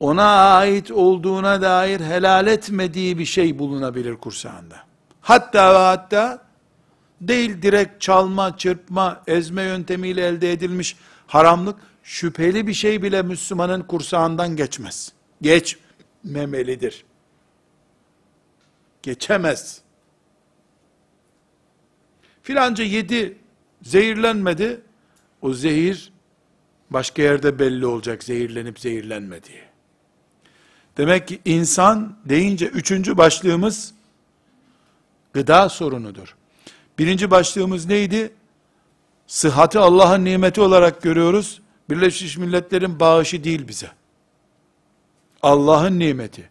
ona 0.00 0.24
ait 0.54 0.90
olduğuna 0.90 1.62
dair 1.62 2.00
helal 2.00 2.46
etmediği 2.46 3.18
bir 3.18 3.24
şey 3.24 3.58
bulunabilir 3.58 4.16
kursağında. 4.16 4.76
Hatta 5.20 5.74
ve 5.74 5.78
hatta 5.78 6.43
değil 7.20 7.62
direkt 7.62 8.00
çalma, 8.00 8.56
çırpma, 8.56 9.22
ezme 9.26 9.62
yöntemiyle 9.62 10.26
elde 10.26 10.52
edilmiş 10.52 10.96
haramlık, 11.26 11.76
şüpheli 12.02 12.66
bir 12.66 12.74
şey 12.74 13.02
bile 13.02 13.22
Müslümanın 13.22 13.82
kursağından 13.82 14.56
geçmez. 14.56 15.12
Geçmemelidir. 15.42 17.04
Geçemez. 19.02 19.80
Filanca 22.42 22.84
yedi, 22.84 23.38
zehirlenmedi, 23.82 24.80
o 25.42 25.52
zehir 25.52 26.12
başka 26.90 27.22
yerde 27.22 27.58
belli 27.58 27.86
olacak 27.86 28.24
zehirlenip 28.24 28.80
zehirlenmediği. 28.80 29.62
Demek 30.96 31.28
ki 31.28 31.40
insan 31.44 32.16
deyince 32.24 32.66
üçüncü 32.66 33.16
başlığımız 33.16 33.94
gıda 35.32 35.68
sorunudur. 35.68 36.36
Birinci 36.98 37.30
başlığımız 37.30 37.86
neydi? 37.86 38.32
Sıhhati 39.26 39.78
Allah'ın 39.78 40.24
nimeti 40.24 40.60
olarak 40.60 41.02
görüyoruz. 41.02 41.60
Birleşmiş 41.90 42.36
Milletler'in 42.36 43.00
bağışı 43.00 43.44
değil 43.44 43.68
bize. 43.68 43.90
Allah'ın 45.42 45.98
nimeti. 45.98 46.48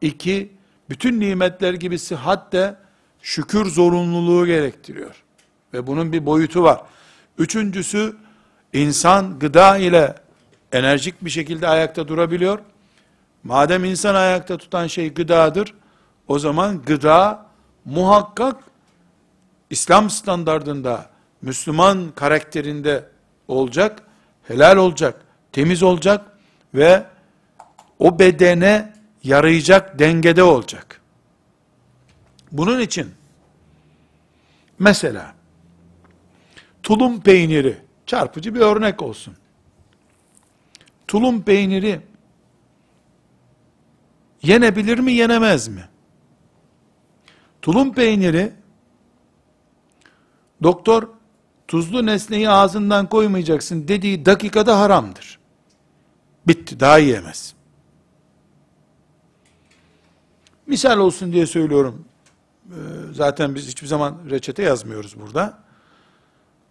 İki, 0.00 0.52
bütün 0.90 1.20
nimetler 1.20 1.74
gibi 1.74 1.98
sıhhat 1.98 2.52
de 2.52 2.76
şükür 3.22 3.66
zorunluluğu 3.66 4.46
gerektiriyor. 4.46 5.22
Ve 5.74 5.86
bunun 5.86 6.12
bir 6.12 6.26
boyutu 6.26 6.62
var. 6.62 6.80
Üçüncüsü, 7.38 8.16
insan 8.72 9.38
gıda 9.38 9.76
ile 9.76 10.14
enerjik 10.72 11.24
bir 11.24 11.30
şekilde 11.30 11.68
ayakta 11.68 12.08
durabiliyor. 12.08 12.58
Madem 13.44 13.84
insan 13.84 14.14
ayakta 14.14 14.56
tutan 14.56 14.86
şey 14.86 15.14
gıdadır, 15.14 15.74
o 16.28 16.38
zaman 16.38 16.82
gıda 16.82 17.46
muhakkak 17.84 18.56
İslam 19.70 20.10
standardında, 20.10 21.10
Müslüman 21.42 22.12
karakterinde 22.16 23.08
olacak, 23.48 24.02
helal 24.42 24.76
olacak, 24.76 25.24
temiz 25.52 25.82
olacak 25.82 26.38
ve 26.74 27.04
o 27.98 28.18
bedene 28.18 28.92
yarayacak 29.22 29.98
dengede 29.98 30.42
olacak. 30.42 31.00
Bunun 32.52 32.80
için 32.80 33.10
mesela 34.78 35.34
tulum 36.82 37.20
peyniri, 37.20 37.78
çarpıcı 38.06 38.54
bir 38.54 38.60
örnek 38.60 39.02
olsun. 39.02 39.36
Tulum 41.08 41.42
peyniri 41.42 42.00
yenebilir 44.42 44.98
mi, 44.98 45.12
yenemez 45.12 45.68
mi? 45.68 45.88
Tulum 47.62 47.94
peyniri 47.94 48.52
doktor 50.62 51.08
tuzlu 51.68 52.06
nesneyi 52.06 52.50
ağzından 52.50 53.08
koymayacaksın 53.08 53.88
dediği 53.88 54.26
dakikada 54.26 54.80
haramdır. 54.80 55.38
Bitti, 56.46 56.80
daha 56.80 56.98
yiyemez. 56.98 57.54
Misal 60.66 60.98
olsun 60.98 61.32
diye 61.32 61.46
söylüyorum. 61.46 62.04
Ee, 62.66 62.74
zaten 63.12 63.54
biz 63.54 63.68
hiçbir 63.68 63.86
zaman 63.86 64.16
reçete 64.30 64.62
yazmıyoruz 64.62 65.20
burada. 65.20 65.58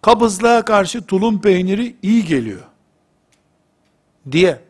Kabızlığa 0.02 0.64
karşı 0.64 1.06
tulum 1.06 1.40
peyniri 1.40 1.96
iyi 2.02 2.24
geliyor. 2.24 2.62
Diye 4.32 4.60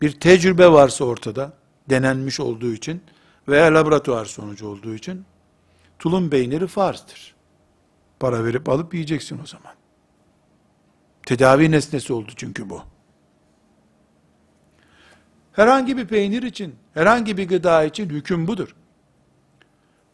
bir 0.00 0.20
tecrübe 0.20 0.72
varsa 0.72 1.04
ortada, 1.04 1.52
denenmiş 1.90 2.40
olduğu 2.40 2.72
için 2.72 3.02
veya 3.48 3.74
laboratuvar 3.74 4.24
sonucu 4.24 4.68
olduğu 4.68 4.94
için 4.94 5.24
tulum 5.98 6.30
peyniri 6.30 6.66
farzdır. 6.66 7.31
Para 8.22 8.44
verip 8.44 8.68
alıp 8.68 8.94
yiyeceksin 8.94 9.40
o 9.42 9.46
zaman. 9.46 9.74
Tedavi 11.26 11.70
nesnesi 11.70 12.12
oldu 12.12 12.32
çünkü 12.36 12.70
bu. 12.70 12.82
Herhangi 15.52 15.96
bir 15.96 16.06
peynir 16.06 16.42
için, 16.42 16.74
herhangi 16.94 17.36
bir 17.36 17.48
gıda 17.48 17.84
için 17.84 18.10
hüküm 18.10 18.46
budur. 18.46 18.76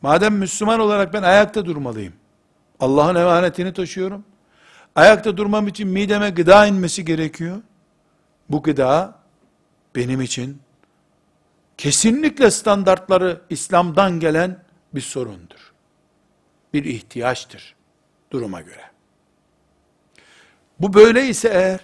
Madem 0.03 0.35
Müslüman 0.35 0.81
olarak 0.81 1.13
ben 1.13 1.23
ayakta 1.23 1.67
durmalıyım. 1.67 2.13
Allah'ın 2.81 3.15
emanetini 3.15 3.73
taşıyorum. 3.73 4.25
Ayakta 4.95 5.37
durmam 5.37 5.69
için 5.69 5.89
mideme 5.89 6.31
gıda 6.31 6.67
inmesi 6.67 7.05
gerekiyor. 7.05 7.63
Bu 8.51 8.63
gıda 8.63 9.19
benim 9.97 10.21
için 10.21 10.61
kesinlikle 11.79 12.51
standartları 12.51 13.41
İslam'dan 13.51 14.21
gelen 14.21 14.65
bir 14.95 15.01
sorundur. 15.01 15.73
Bir 16.73 16.85
ihtiyaçtır 16.85 17.78
duruma 18.31 18.61
göre. 18.61 18.83
Bu 20.81 20.95
böyle 20.95 21.29
ise 21.29 21.49
eğer 21.49 21.81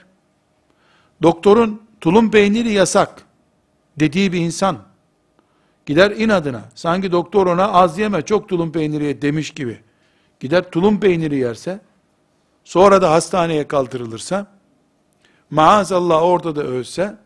doktorun 1.23 1.83
tulum 2.01 2.31
peyniri 2.31 2.73
yasak 2.73 3.23
dediği 3.97 4.33
bir 4.33 4.41
insan 4.41 4.79
gider 5.87 6.11
inadına 6.11 6.63
sanki 6.75 7.13
doktor 7.13 7.47
ona 7.47 7.73
az 7.73 7.99
yeme 7.99 8.23
çok 8.23 8.49
tulum 8.49 8.73
peyniri 8.73 9.23
demiş 9.23 9.51
gibi 9.51 9.81
gider 10.41 10.71
tulum 10.71 11.01
peyniri 11.01 11.37
yerse 11.37 11.81
sonra 12.65 13.03
da 13.03 13.11
hastaneye 13.11 13.69
kaldırılırsa 13.69 14.47
maazallah 15.51 16.23
orada 16.23 16.57
da 16.57 16.63
ölse 16.63 17.17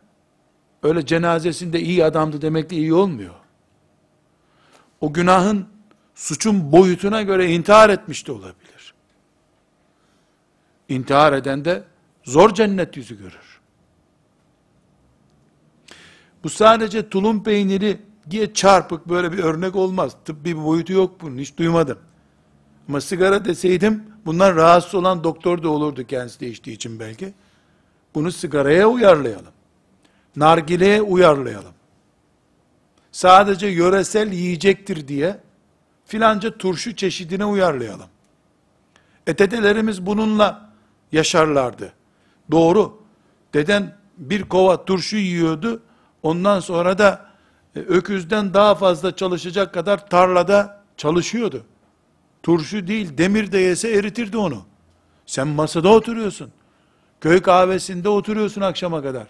öyle 0.83 1.07
cenazesinde 1.07 1.81
iyi 1.81 2.05
adamdı 2.05 2.43
demekle 2.43 2.77
iyi 2.77 2.95
olmuyor. 2.95 3.35
O 5.01 5.13
günahın 5.13 5.67
suçun 6.15 6.73
boyutuna 6.73 7.23
göre 7.23 7.51
intihar 7.51 7.91
etmiş 7.91 8.27
de 8.27 8.33
olabilir. 8.33 8.68
İntihar 10.89 11.33
eden 11.33 11.65
de 11.65 11.85
zor 12.25 12.55
cennet 12.55 12.97
yüzü 12.97 13.19
görür. 13.19 13.61
Bu 16.45 16.49
sadece 16.49 17.09
tulum 17.09 17.43
peyniri 17.43 18.01
diye 18.31 18.55
çarpık 18.55 19.09
böyle 19.09 19.33
bir 19.33 19.39
örnek 19.39 19.77
olmaz. 19.77 20.17
Tıbbi 20.25 20.45
bir 20.45 20.65
boyutu 20.65 20.93
yok 20.93 21.21
bunun, 21.21 21.39
hiç 21.39 21.57
duymadım. 21.57 21.99
Ama 22.89 23.01
sigara 23.01 23.45
deseydim, 23.45 24.05
bundan 24.27 24.57
rahatsız 24.57 24.95
olan 24.95 25.25
doktor 25.25 25.63
da 25.63 25.69
olurdu 25.69 26.07
kendisi 26.07 26.41
de 26.41 26.49
içtiği 26.49 26.73
için 26.73 27.01
belki. 27.01 27.35
Bunu 28.15 28.33
sigaraya 28.33 28.89
uyarlayalım. 28.89 29.53
Nargileye 30.37 31.03
uyarlayalım. 31.03 31.73
Sadece 33.13 33.67
yöresel 33.67 34.33
yiyecektir 34.33 35.09
diye, 35.09 35.41
filanca 36.05 36.59
turşu 36.59 36.97
çeşidine 36.97 37.45
uyarlayalım. 37.45 38.07
E 39.27 39.39
dedelerimiz 39.39 40.07
bununla 40.07 40.68
yaşarlardı. 41.13 41.93
Doğru. 42.51 42.99
Deden 43.55 43.97
bir 44.19 44.43
kova 44.43 44.85
turşu 44.85 45.17
yiyordu, 45.17 45.83
ondan 46.23 46.61
sonra 46.61 46.99
da 46.99 47.27
e, 47.77 47.79
öküzden 47.81 48.55
daha 48.55 48.75
fazla 48.75 49.17
çalışacak 49.17 49.75
kadar 49.75 50.11
tarlada 50.11 50.83
çalışıyordu. 50.97 51.65
Turşu 52.43 52.87
değil, 52.87 53.19
demir 53.19 53.53
de 53.53 53.59
yese 53.59 53.91
eritirdi 53.91 54.37
onu. 54.37 54.63
Sen 55.27 55.49
masada 55.49 55.89
oturuyorsun. 55.89 56.53
Köy 57.21 57.43
kahvesinde 57.43 58.09
oturuyorsun 58.09 58.61
akşama 58.61 59.03
kadar. 59.03 59.27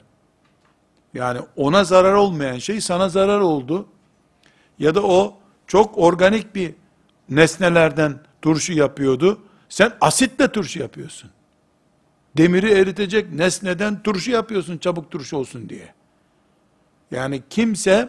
Yani 1.14 1.40
ona 1.56 1.84
zarar 1.84 2.12
olmayan 2.12 2.58
şey 2.58 2.80
sana 2.80 3.08
zarar 3.08 3.40
oldu. 3.40 3.86
Ya 4.78 4.94
da 4.94 5.02
o 5.02 5.36
çok 5.66 5.98
organik 5.98 6.54
bir 6.54 6.74
nesnelerden 7.28 8.20
turşu 8.42 8.72
yapıyordu. 8.72 9.40
Sen 9.68 9.92
asitle 10.00 10.52
turşu 10.52 10.80
yapıyorsun. 10.80 11.30
Demiri 12.38 12.70
eritecek 12.70 13.32
nesneden 13.32 14.02
turşu 14.02 14.30
yapıyorsun 14.30 14.78
çabuk 14.78 15.10
turşu 15.10 15.36
olsun 15.36 15.68
diye. 15.68 15.94
Yani 17.10 17.42
kimse 17.50 18.08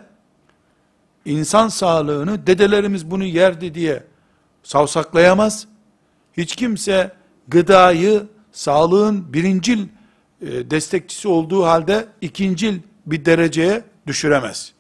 insan 1.26 1.68
sağlığını 1.68 2.48
dedelerimiz 2.48 3.12
bunu 3.12 3.24
yerdi 3.24 3.74
diye 3.74 4.04
savsaklayamaz. 4.64 5.68
Hiç 6.38 6.56
kimse 6.56 7.12
gıdayı 7.48 8.24
sağlığın 8.52 9.34
birincil 9.34 9.88
e, 10.42 10.72
destekçisi 10.72 11.28
olduğu 11.28 11.64
halde 11.64 12.08
ikincil 12.22 12.80
bir 13.06 13.26
dereceye 13.26 13.84
düşüremez. 14.08 14.74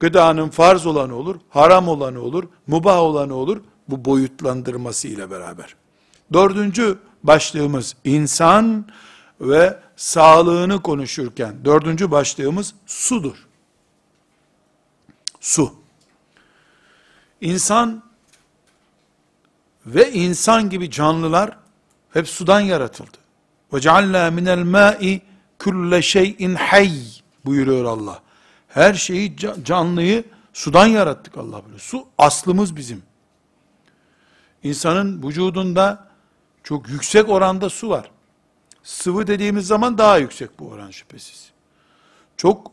Gıdanın 0.00 0.48
farz 0.48 0.86
olanı 0.86 1.14
olur, 1.14 1.36
haram 1.48 1.88
olanı 1.88 2.20
olur, 2.20 2.44
mubah 2.66 2.98
olanı 2.98 3.34
olur, 3.34 3.60
bu 3.88 4.04
boyutlandırması 4.04 5.08
ile 5.08 5.30
beraber. 5.30 5.76
Dördüncü 6.32 6.98
başlığımız 7.22 7.96
insan 8.04 8.86
ve 9.40 9.78
sağlığını 9.96 10.82
konuşurken, 10.82 11.64
dördüncü 11.64 12.10
başlığımız 12.10 12.74
sudur. 12.86 13.46
Su. 15.40 15.74
İnsan 17.40 18.02
ve 19.86 20.12
insan 20.12 20.70
gibi 20.70 20.90
canlılar 20.90 21.56
hep 22.12 22.28
sudan 22.28 22.60
yaratıldı. 22.60 23.18
Cealna 23.80 24.30
minel 24.30 24.58
ma'i 24.62 25.22
külle 25.58 26.02
şeyin 26.02 26.54
hayy 26.54 27.02
buyuruyor 27.44 27.84
Allah. 27.84 28.22
Her 28.68 28.94
şeyi 28.94 29.36
canlıyı 29.64 30.24
sudan 30.52 30.86
yarattık 30.86 31.38
Allah 31.38 31.62
böyle. 31.66 31.78
Su 31.78 32.06
aslımız 32.18 32.76
bizim. 32.76 33.02
İnsanın 34.62 35.22
vücudunda 35.28 36.11
çok 36.62 36.88
yüksek 36.88 37.28
oranda 37.28 37.70
su 37.70 37.88
var. 37.88 38.10
Sıvı 38.82 39.26
dediğimiz 39.26 39.66
zaman 39.66 39.98
daha 39.98 40.18
yüksek 40.18 40.58
bu 40.58 40.68
oran 40.68 40.90
şüphesiz. 40.90 41.50
Çok 42.36 42.72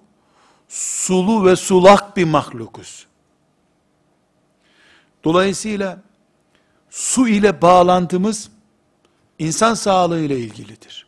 sulu 0.68 1.46
ve 1.46 1.56
sulak 1.56 2.18
bir 2.18 2.24
mahlukuz. 2.24 3.08
Dolayısıyla 5.24 6.02
su 6.90 7.28
ile 7.28 7.62
bağlantımız 7.62 8.50
insan 9.40 9.74
sağlığı 9.74 10.20
ile 10.20 10.40
ilgilidir. 10.40 11.08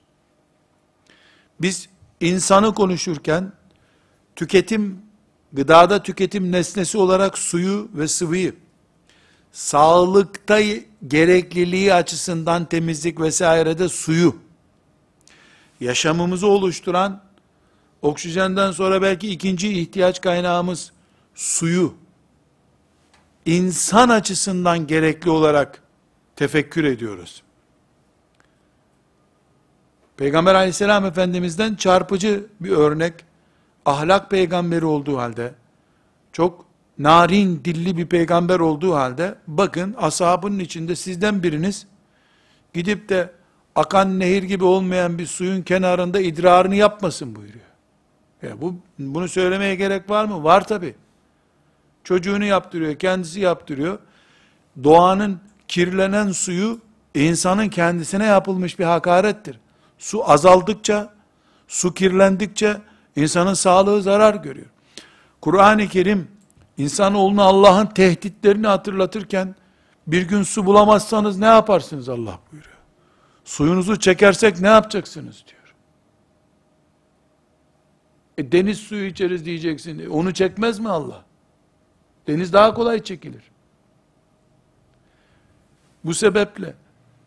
Biz 1.61 1.89
insanı 2.19 2.73
konuşurken 2.73 3.53
tüketim, 4.35 5.01
gıdada 5.53 6.03
tüketim 6.03 6.51
nesnesi 6.51 6.97
olarak 6.97 7.37
suyu 7.37 7.89
ve 7.93 8.07
sıvıyı, 8.07 8.55
sağlıkta 9.51 10.59
gerekliliği 11.07 11.93
açısından 11.93 12.65
temizlik 12.65 13.19
vesairede 13.19 13.89
suyu, 13.89 14.35
yaşamımızı 15.79 16.47
oluşturan, 16.47 17.21
oksijenden 18.01 18.71
sonra 18.71 19.01
belki 19.01 19.29
ikinci 19.29 19.79
ihtiyaç 19.79 20.21
kaynağımız 20.21 20.91
suyu, 21.35 21.93
insan 23.45 24.09
açısından 24.09 24.87
gerekli 24.87 25.29
olarak 25.29 25.81
tefekkür 26.35 26.83
ediyoruz. 26.83 27.43
Peygamber 30.17 30.55
aleyhisselam 30.55 31.05
efendimizden 31.05 31.75
çarpıcı 31.75 32.45
bir 32.59 32.71
örnek, 32.71 33.13
ahlak 33.85 34.29
peygamberi 34.31 34.85
olduğu 34.85 35.17
halde, 35.17 35.53
çok 36.31 36.70
narin 37.03 37.61
dilli 37.65 37.97
bir 37.97 38.05
peygamber 38.05 38.59
olduğu 38.59 38.95
halde, 38.95 39.35
bakın 39.47 39.95
ashabının 39.97 40.59
içinde 40.59 40.95
sizden 40.95 41.43
biriniz, 41.43 41.87
gidip 42.73 43.09
de 43.09 43.31
akan 43.75 44.19
nehir 44.19 44.43
gibi 44.43 44.63
olmayan 44.63 45.17
bir 45.17 45.25
suyun 45.25 45.61
kenarında 45.61 46.19
idrarını 46.19 46.75
yapmasın 46.75 47.35
buyuruyor. 47.35 47.65
Ya 48.41 48.61
bu, 48.61 48.75
bunu 48.99 49.27
söylemeye 49.27 49.75
gerek 49.75 50.09
var 50.09 50.25
mı? 50.25 50.43
Var 50.43 50.67
tabi. 50.67 50.95
Çocuğunu 52.03 52.45
yaptırıyor, 52.45 52.95
kendisi 52.95 53.39
yaptırıyor. 53.39 53.99
Doğanın 54.83 55.39
kirlenen 55.67 56.31
suyu 56.31 56.79
insanın 57.15 57.69
kendisine 57.69 58.25
yapılmış 58.25 58.79
bir 58.79 58.85
hakarettir. 58.85 59.59
Su 59.97 60.31
azaldıkça, 60.31 61.13
su 61.67 61.93
kirlendikçe 61.93 62.77
insanın 63.15 63.53
sağlığı 63.53 64.01
zarar 64.01 64.35
görüyor. 64.35 64.67
Kur'an-ı 65.41 65.87
Kerim 65.87 66.27
insanoğluna 66.81 67.43
Allah'ın 67.43 67.85
tehditlerini 67.85 68.67
hatırlatırken 68.67 69.55
bir 70.07 70.21
gün 70.21 70.43
su 70.43 70.65
bulamazsanız 70.65 71.37
ne 71.39 71.45
yaparsınız 71.45 72.09
Allah 72.09 72.39
buyuruyor. 72.51 72.77
Suyunuzu 73.45 73.99
çekersek 73.99 74.59
ne 74.59 74.67
yapacaksınız 74.67 75.43
diyor. 75.47 75.75
E 78.37 78.51
deniz 78.51 78.77
suyu 78.77 79.05
içeriz 79.05 79.45
diyeceksin. 79.45 79.99
E 79.99 80.09
onu 80.09 80.33
çekmez 80.33 80.79
mi 80.79 80.89
Allah? 80.89 81.25
Deniz 82.27 82.53
daha 82.53 82.73
kolay 82.73 83.03
çekilir. 83.03 83.43
Bu 86.03 86.13
sebeple 86.13 86.73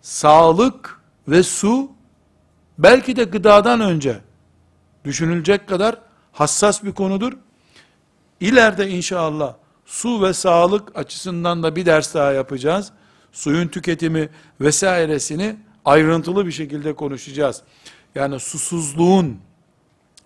sağlık 0.01 1.01
ve 1.29 1.43
su 1.43 1.91
belki 2.79 3.17
de 3.17 3.25
gıdadan 3.25 3.81
önce 3.81 4.21
düşünülecek 5.05 5.69
kadar 5.69 5.99
hassas 6.33 6.85
bir 6.85 6.93
konudur. 6.93 7.33
İleride 8.45 8.89
inşallah 8.89 9.55
su 9.87 10.23
ve 10.23 10.33
sağlık 10.33 10.99
açısından 10.99 11.63
da 11.63 11.77
bir 11.77 11.87
ders 11.87 12.15
daha 12.15 12.33
yapacağız. 12.33 12.93
Suyun 13.33 13.69
tüketimi 13.69 14.29
vesairesini 14.61 15.57
ayrıntılı 15.85 16.47
bir 16.47 16.53
şekilde 16.53 16.93
konuşacağız. 16.93 17.63
Yani 18.15 18.41
susuzluğun, 18.41 19.39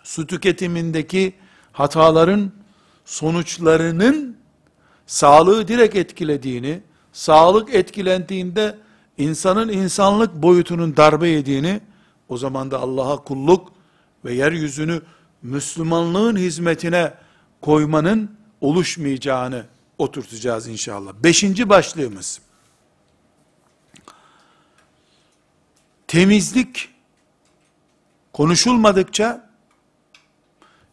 su 0.02 0.26
tüketimindeki 0.26 1.34
hataların 1.72 2.52
sonuçlarının 3.04 4.36
sağlığı 5.06 5.68
direkt 5.68 5.96
etkilediğini, 5.96 6.80
sağlık 7.12 7.74
etkilendiğinde 7.74 8.78
insanın 9.18 9.68
insanlık 9.68 10.34
boyutunun 10.34 10.96
darbe 10.96 11.28
yediğini, 11.28 11.80
o 12.28 12.36
zaman 12.36 12.70
da 12.70 12.78
Allah'a 12.78 13.16
kulluk 13.16 13.72
ve 14.24 14.34
yeryüzünü 14.34 15.02
Müslümanlığın 15.42 16.36
hizmetine 16.36 17.12
koymanın 17.60 18.38
oluşmayacağını 18.60 19.66
oturtacağız 19.98 20.68
inşallah. 20.68 21.12
Beşinci 21.14 21.68
başlığımız, 21.68 22.40
temizlik 26.06 26.90
konuşulmadıkça 28.32 29.50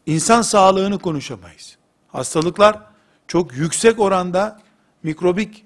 insan 0.06 0.42
sağlığını 0.42 0.98
konuşamayız. 0.98 1.76
Hastalıklar 2.08 2.82
çok 3.28 3.56
yüksek 3.56 3.98
oranda 4.00 4.60
mikrobik 5.02 5.64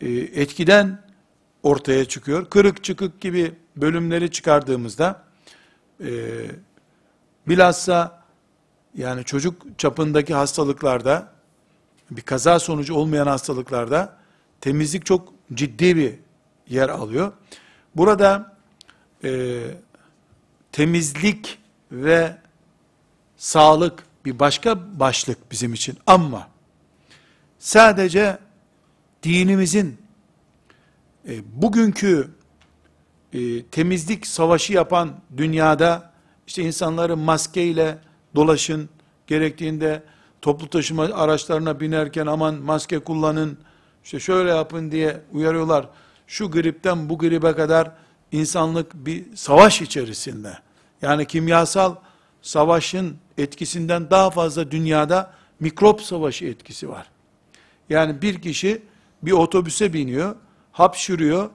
e, 0.00 0.10
etkiden 0.10 1.02
ortaya 1.62 2.04
çıkıyor. 2.04 2.50
Kırık 2.50 2.84
çıkık 2.84 3.20
gibi 3.20 3.54
bölümleri 3.76 4.30
çıkardığımızda 4.30 5.24
e, 6.00 6.10
bilhassa 7.48 8.17
yani 8.94 9.24
çocuk 9.24 9.78
çapındaki 9.78 10.34
hastalıklarda 10.34 11.32
bir 12.10 12.22
kaza 12.22 12.58
sonucu 12.58 12.94
olmayan 12.94 13.26
hastalıklarda 13.26 14.16
temizlik 14.60 15.06
çok 15.06 15.32
ciddi 15.54 15.96
bir 15.96 16.14
yer 16.68 16.88
alıyor. 16.88 17.32
Burada 17.96 18.56
e, 19.24 19.60
temizlik 20.72 21.58
ve 21.92 22.36
sağlık 23.36 24.04
bir 24.24 24.38
başka 24.38 24.98
başlık 25.00 25.50
bizim 25.50 25.74
için 25.74 25.98
ama 26.06 26.48
sadece 27.58 28.38
dinimizin 29.22 29.98
e, 31.28 31.62
bugünkü 31.62 32.30
e, 33.32 33.62
temizlik 33.64 34.26
savaşı 34.26 34.72
yapan 34.72 35.20
dünyada 35.36 36.12
işte 36.46 36.62
insanları 36.62 37.16
maskeyle 37.16 37.98
dolaşın 38.38 38.88
gerektiğinde 39.26 40.02
toplu 40.42 40.70
taşıma 40.70 41.02
araçlarına 41.04 41.80
binerken 41.80 42.26
aman 42.26 42.54
maske 42.54 42.98
kullanın 42.98 43.58
işte 44.04 44.20
şöyle 44.20 44.50
yapın 44.50 44.90
diye 44.90 45.20
uyarıyorlar. 45.32 45.88
Şu 46.26 46.50
gripten 46.50 47.08
bu 47.08 47.18
gribe 47.18 47.52
kadar 47.52 47.90
insanlık 48.32 48.94
bir 48.94 49.24
savaş 49.34 49.82
içerisinde. 49.82 50.58
Yani 51.02 51.26
kimyasal 51.26 51.94
savaşın 52.42 53.16
etkisinden 53.38 54.10
daha 54.10 54.30
fazla 54.30 54.70
dünyada 54.70 55.32
mikrop 55.60 56.02
savaşı 56.02 56.44
etkisi 56.44 56.88
var. 56.88 57.10
Yani 57.88 58.22
bir 58.22 58.42
kişi 58.42 58.82
bir 59.22 59.32
otobüse 59.32 59.92
biniyor, 59.92 60.36
hapşırıyor. 60.72 61.50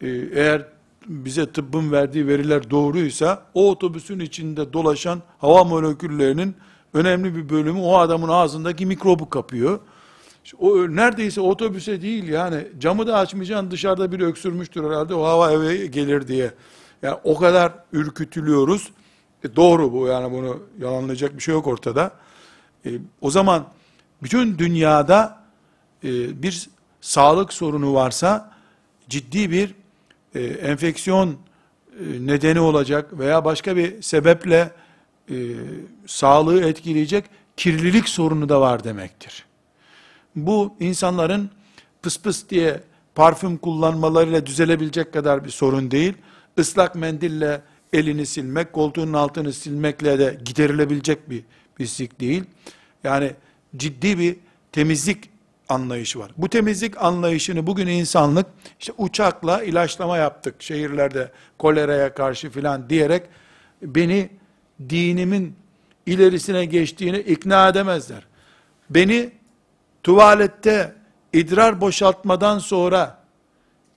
Ee, 0.00 0.08
eğer 0.34 0.66
bize 1.08 1.52
tıbbın 1.52 1.92
verdiği 1.92 2.26
veriler 2.26 2.70
doğruysa, 2.70 3.42
o 3.54 3.70
otobüsün 3.70 4.20
içinde 4.20 4.72
dolaşan 4.72 5.22
hava 5.38 5.64
moleküllerinin 5.64 6.56
önemli 6.94 7.36
bir 7.36 7.48
bölümü 7.48 7.80
o 7.80 7.98
adamın 7.98 8.28
ağzındaki 8.28 8.86
mikrobu 8.86 9.30
kapıyor. 9.30 9.80
O 10.58 10.76
neredeyse 10.76 11.40
otobüse 11.40 12.02
değil 12.02 12.28
yani 12.28 12.66
camı 12.78 13.06
da 13.06 13.16
açmayacaksın 13.18 13.70
dışarıda 13.70 14.12
bir 14.12 14.20
öksürmüştür 14.20 14.84
herhalde 14.84 15.14
o 15.14 15.24
hava 15.24 15.52
eve 15.52 15.86
gelir 15.86 16.28
diye. 16.28 16.54
Yani 17.02 17.18
o 17.24 17.38
kadar 17.38 17.72
ürkütülüyoruz. 17.92 18.90
E 19.44 19.56
doğru 19.56 19.92
bu 19.92 20.06
yani 20.06 20.32
bunu 20.32 20.62
yalanlayacak 20.78 21.36
bir 21.36 21.42
şey 21.42 21.54
yok 21.54 21.66
ortada. 21.66 22.12
E, 22.86 22.90
o 23.20 23.30
zaman 23.30 23.66
bütün 24.22 24.58
dünyada 24.58 25.40
e, 26.04 26.42
bir 26.42 26.68
sağlık 27.00 27.52
sorunu 27.52 27.94
varsa 27.94 28.52
ciddi 29.08 29.50
bir 29.50 29.74
e, 30.34 30.40
enfeksiyon 30.40 31.28
e, 31.28 31.36
nedeni 32.26 32.60
olacak 32.60 33.18
veya 33.18 33.44
başka 33.44 33.76
bir 33.76 34.02
sebeple 34.02 34.70
e, 35.30 35.36
sağlığı 36.06 36.68
etkileyecek 36.68 37.24
kirlilik 37.56 38.08
sorunu 38.08 38.48
da 38.48 38.60
var 38.60 38.84
demektir. 38.84 39.44
Bu 40.36 40.74
insanların 40.80 41.50
pıs 42.02 42.20
pıs 42.20 42.48
diye 42.48 42.80
parfüm 43.14 43.56
kullanmalarıyla 43.56 44.46
düzelebilecek 44.46 45.12
kadar 45.12 45.44
bir 45.44 45.50
sorun 45.50 45.90
değil. 45.90 46.14
Islak 46.56 46.94
mendille 46.94 47.62
elini 47.92 48.26
silmek, 48.26 48.72
koltuğun 48.72 49.12
altını 49.12 49.52
silmekle 49.52 50.18
de 50.18 50.38
giderilebilecek 50.44 51.30
bir 51.30 51.42
pislik 51.76 52.20
değil. 52.20 52.44
Yani 53.04 53.32
ciddi 53.76 54.18
bir 54.18 54.36
temizlik 54.72 55.30
anlayışı 55.68 56.18
var. 56.18 56.30
Bu 56.36 56.48
temizlik 56.48 57.02
anlayışını 57.02 57.66
bugün 57.66 57.86
insanlık 57.86 58.46
işte 58.80 58.92
uçakla 58.98 59.62
ilaçlama 59.62 60.16
yaptık 60.16 60.54
şehirlerde 60.62 61.30
koleraya 61.58 62.14
karşı 62.14 62.50
filan 62.50 62.90
diyerek 62.90 63.22
beni 63.82 64.30
dinimin 64.88 65.56
ilerisine 66.06 66.64
geçtiğini 66.64 67.18
ikna 67.18 67.68
edemezler. 67.68 68.26
Beni 68.90 69.30
tuvalette 70.02 70.94
idrar 71.32 71.80
boşaltmadan 71.80 72.58
sonra 72.58 73.18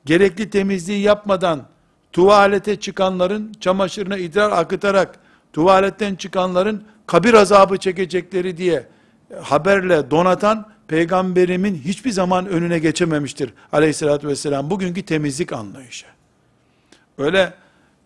gerekli 0.06 0.50
temizliği 0.50 1.02
yapmadan 1.02 1.68
tuvalete 2.12 2.80
çıkanların 2.80 3.54
çamaşırına 3.60 4.18
idrar 4.18 4.52
akıtarak 4.52 5.20
tuvaletten 5.54 6.16
çıkanların 6.16 6.84
kabir 7.08 7.34
azabı 7.34 7.78
çekecekleri 7.78 8.58
diye 8.58 8.88
haberle 9.42 10.12
donatan 10.12 10.72
peygamberimin 10.91 11.75
hiçbir 11.75 12.12
zaman 12.12 12.45
önüne 12.45 12.80
geçememiştir 12.80 13.54
aleyhissalatü 13.71 14.27
vesselam 14.27 14.69
bugünkü 14.69 15.01
temizlik 15.01 15.54
anlayışı. 15.54 16.06
Öyle 17.17 17.54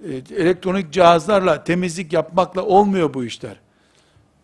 e, 0.10 0.14
elektronik 0.36 0.94
cihazlarla 0.94 1.64
temizlik 1.64 2.14
yapmakla 2.14 2.62
olmuyor 2.62 3.14
bu 3.14 3.26
işler. 3.26 3.56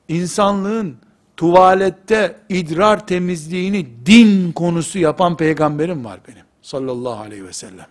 İnsanlığın 0.08 0.98
tuvalette 1.38 2.36
idrar 2.50 3.08
temizliğini 3.08 3.88
din 4.06 4.52
konusu 4.52 5.00
yapan 5.00 5.38
peygamberim 5.38 6.06
var 6.06 6.20
benim 6.28 6.46
sallallahu 6.62 7.22
aleyhi 7.22 7.46
ve 7.46 7.54
sellem. 7.54 7.88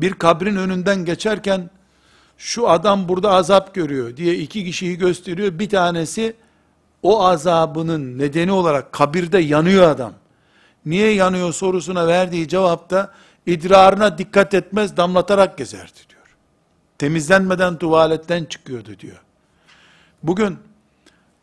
Bir 0.00 0.12
kabrin 0.12 0.56
önünden 0.56 1.04
geçerken 1.04 1.70
şu 2.38 2.68
adam 2.68 3.08
burada 3.08 3.30
azap 3.30 3.74
görüyor 3.74 4.16
diye 4.16 4.34
iki 4.34 4.64
kişiyi 4.64 4.98
gösteriyor. 4.98 5.58
Bir 5.58 5.68
tanesi 5.68 6.36
o 7.04 7.24
azabının 7.24 8.18
nedeni 8.18 8.52
olarak 8.52 8.92
kabirde 8.92 9.38
yanıyor 9.38 9.88
adam. 9.88 10.12
Niye 10.86 11.10
yanıyor 11.10 11.52
sorusuna 11.52 12.06
verdiği 12.06 12.48
cevapta 12.48 13.12
idrarına 13.46 14.18
dikkat 14.18 14.54
etmez 14.54 14.96
damlatarak 14.96 15.58
gezerdi 15.58 15.98
diyor. 16.08 16.36
Temizlenmeden 16.98 17.78
tuvaletten 17.78 18.44
çıkıyordu 18.44 18.98
diyor. 18.98 19.22
Bugün 20.22 20.58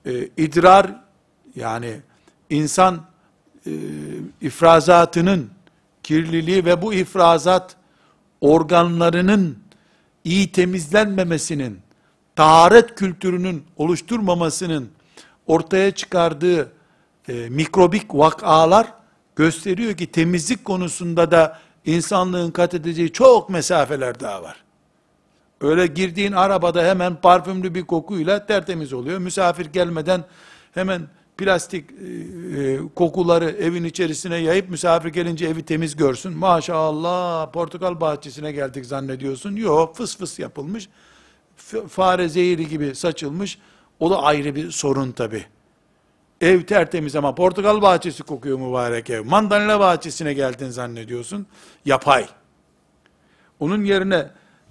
e, 0.05 0.29
idrar 0.37 0.95
yani 1.55 2.01
insan 2.49 3.05
e, 3.67 3.71
ifrazatının 4.41 5.49
kirliliği 6.03 6.65
ve 6.65 6.81
bu 6.81 6.93
ifrazat 6.93 7.75
organlarının 8.41 9.59
iyi 10.23 10.51
temizlenmemesinin, 10.51 11.79
taharet 12.35 12.95
kültürünün 12.95 13.65
oluşturmamasının 13.77 14.89
ortaya 15.47 15.91
çıkardığı 15.91 16.71
e, 17.27 17.49
mikrobik 17.49 18.15
vakalar 18.15 18.87
gösteriyor 19.35 19.93
ki 19.93 20.11
temizlik 20.11 20.65
konusunda 20.65 21.31
da 21.31 21.59
insanlığın 21.85 22.51
kat 22.51 22.73
edeceği 22.73 23.11
çok 23.11 23.49
mesafeler 23.49 24.19
daha 24.19 24.43
var. 24.43 24.63
Öyle 25.61 25.87
girdiğin 25.87 26.31
arabada 26.31 26.83
hemen 26.83 27.15
parfümlü 27.15 27.75
bir 27.75 27.83
kokuyla 27.83 28.45
tertemiz 28.45 28.93
oluyor. 28.93 29.19
Misafir 29.19 29.65
gelmeden 29.65 30.23
hemen 30.73 31.01
plastik 31.37 31.91
e, 31.91 32.05
e, 32.61 32.79
kokuları 32.95 33.49
evin 33.49 33.83
içerisine 33.83 34.37
yayıp 34.37 34.69
misafir 34.69 35.09
gelince 35.09 35.45
evi 35.45 35.65
temiz 35.65 35.95
görsün. 35.95 36.37
Maşallah 36.37 37.51
portakal 37.51 38.01
bahçesine 38.01 38.51
geldik 38.51 38.85
zannediyorsun. 38.85 39.55
Yok 39.55 39.95
fıs 39.95 40.17
fıs 40.17 40.39
yapılmış. 40.39 40.89
Fare 41.89 42.29
zehiri 42.29 42.69
gibi 42.69 42.95
saçılmış. 42.95 43.57
O 44.01 44.11
da 44.11 44.23
ayrı 44.23 44.55
bir 44.55 44.71
sorun 44.71 45.11
tabi. 45.11 45.45
Ev 46.41 46.61
tertemiz 46.61 47.15
ama 47.15 47.35
portakal 47.35 47.81
bahçesi 47.81 48.23
kokuyor 48.23 48.59
mübarek 48.59 49.09
ev. 49.09 49.25
Mandalina 49.25 49.79
bahçesine 49.79 50.33
geldin 50.33 50.69
zannediyorsun. 50.69 51.47
Yapay. 51.85 52.27
Onun 53.59 53.83
yerine 53.83 54.27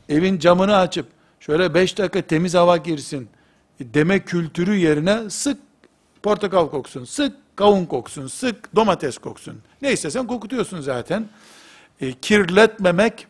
evin 0.09 0.39
camını 0.39 0.77
açıp 0.77 1.07
şöyle 1.41 1.75
beş 1.75 1.99
dakika 1.99 2.23
temiz 2.23 2.55
hava 2.55 2.77
girsin 2.77 3.29
deme 3.81 4.19
kültürü 4.25 4.77
yerine 4.77 5.31
sık 5.31 5.59
portakal 6.23 6.69
koksun, 6.69 7.05
sık 7.05 7.37
kavun 7.57 7.87
koksun, 7.87 8.27
sık 8.27 8.77
domates 8.77 9.19
koksun. 9.19 9.63
Ne 9.83 9.93
istesen 9.93 10.27
kokutuyorsun 10.27 10.81
zaten. 10.81 11.29
E, 12.01 12.13
kirletmemek, 12.13 13.27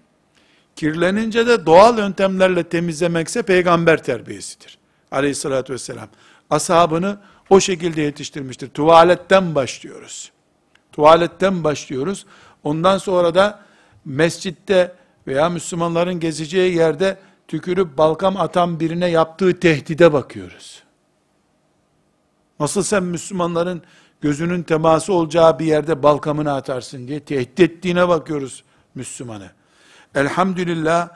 kirlenince 0.76 1.46
de 1.46 1.66
doğal 1.66 1.98
yöntemlerle 1.98 2.62
temizlemekse 2.64 3.42
peygamber 3.42 4.02
terbiyesidir. 4.02 4.79
Aleyhissalatü 5.10 5.72
vesselam. 5.72 6.08
Ashabını 6.50 7.18
o 7.50 7.60
şekilde 7.60 8.02
yetiştirmiştir. 8.02 8.68
Tuvaletten 8.68 9.54
başlıyoruz. 9.54 10.32
Tuvaletten 10.92 11.64
başlıyoruz. 11.64 12.26
Ondan 12.64 12.98
sonra 12.98 13.34
da 13.34 13.60
mescitte 14.04 14.94
veya 15.26 15.48
Müslümanların 15.48 16.20
gezeceği 16.20 16.76
yerde 16.76 17.18
tükürüp 17.48 17.98
balkam 17.98 18.36
atan 18.36 18.80
birine 18.80 19.06
yaptığı 19.06 19.60
tehdide 19.60 20.12
bakıyoruz. 20.12 20.82
Nasıl 22.60 22.82
sen 22.82 23.02
Müslümanların 23.02 23.82
gözünün 24.20 24.62
teması 24.62 25.12
olacağı 25.12 25.58
bir 25.58 25.64
yerde 25.64 26.02
balkamını 26.02 26.52
atarsın 26.52 27.08
diye 27.08 27.20
tehdit 27.20 27.60
ettiğine 27.60 28.08
bakıyoruz 28.08 28.64
Müslümanı. 28.94 29.50
Elhamdülillah 30.14 31.08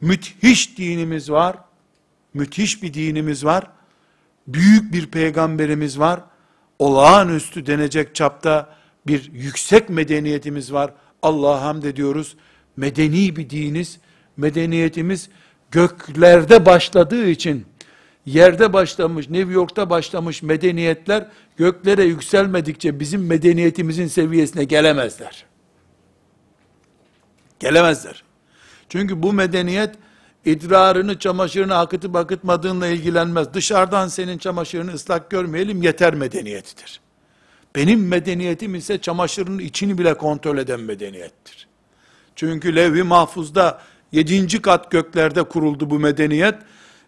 müthiş 0.00 0.78
dinimiz 0.78 1.30
var. 1.30 1.56
Müthiş 2.34 2.82
bir 2.82 2.94
dinimiz 2.94 3.44
var. 3.44 3.70
Büyük 4.46 4.92
bir 4.92 5.06
peygamberimiz 5.06 5.98
var. 5.98 6.20
Olağanüstü 6.78 7.66
denecek 7.66 8.14
çapta 8.14 8.76
bir 9.06 9.32
yüksek 9.32 9.88
medeniyetimiz 9.88 10.72
var. 10.72 10.94
Allah'a 11.22 11.62
hamd 11.62 11.82
ediyoruz. 11.82 12.36
Medeni 12.76 13.36
bir 13.36 13.50
diniz. 13.50 13.98
Medeniyetimiz 14.36 15.28
göklerde 15.70 16.66
başladığı 16.66 17.28
için 17.28 17.66
yerde 18.26 18.72
başlamış, 18.72 19.28
New 19.28 19.52
York'ta 19.52 19.90
başlamış 19.90 20.42
medeniyetler 20.42 21.26
göklere 21.56 22.04
yükselmedikçe 22.04 23.00
bizim 23.00 23.26
medeniyetimizin 23.26 24.06
seviyesine 24.06 24.64
gelemezler. 24.64 25.44
Gelemezler. 27.60 28.24
Çünkü 28.88 29.22
bu 29.22 29.32
medeniyet 29.32 29.94
idrarını, 30.44 31.18
çamaşırını 31.18 31.76
akıtıp 31.76 32.16
akıtmadığınla 32.16 32.86
ilgilenmez. 32.86 33.54
Dışarıdan 33.54 34.08
senin 34.08 34.38
çamaşırını 34.38 34.92
ıslak 34.92 35.30
görmeyelim 35.30 35.82
yeter 35.82 36.14
medeniyetidir. 36.14 37.00
Benim 37.76 38.08
medeniyetim 38.08 38.74
ise 38.74 38.98
çamaşırın 39.00 39.58
içini 39.58 39.98
bile 39.98 40.14
kontrol 40.14 40.58
eden 40.58 40.80
medeniyettir. 40.80 41.68
Çünkü 42.36 42.76
levh-i 42.76 43.02
mahfuzda 43.02 43.80
yedinci 44.12 44.62
kat 44.62 44.90
göklerde 44.90 45.42
kuruldu 45.42 45.90
bu 45.90 45.98
medeniyet. 45.98 46.54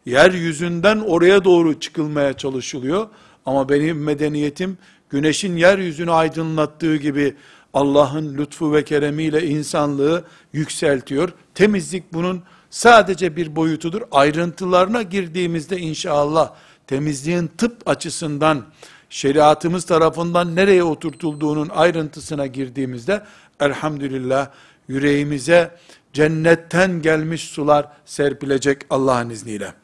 Yeryüzünden 0.07 0.99
oraya 0.99 1.45
doğru 1.45 1.81
çıkılmaya 1.81 2.33
çalışılıyor. 2.33 3.09
Ama 3.47 3.69
benim 3.69 4.03
medeniyetim 4.03 4.79
güneşin 5.11 5.57
yeryüzünü 5.57 6.11
aydınlattığı 6.11 6.97
gibi 6.97 7.35
Allah'ın 7.75 8.39
lütfu 8.39 8.73
ve 8.73 8.85
keremiyle 8.85 9.47
insanlığı 9.47 10.25
yükseltiyor. 10.53 11.33
Temizlik 11.55 12.13
bunun 12.13 12.43
sadece 12.75 13.37
bir 13.37 13.57
boyutudur. 13.57 14.03
Ayrıntılarına 14.11 15.03
girdiğimizde 15.03 15.79
inşallah 15.79 16.53
temizliğin 16.87 17.47
tıp 17.47 17.89
açısından 17.89 18.65
şeriatımız 19.11 19.85
tarafından 19.85 20.57
nereye 20.57 20.85
oturtulduğunun 20.85 21.69
ayrıntısına 21.69 22.47
girdiğimizde 22.47 23.25
elhamdülillah 23.61 24.49
yüreğimize 24.89 25.77
cennetten 26.13 27.03
gelmiş 27.03 27.45
sular 27.45 27.89
serpilecek 28.05 28.83
Allah'ın 28.91 29.31
izniyle. 29.31 29.75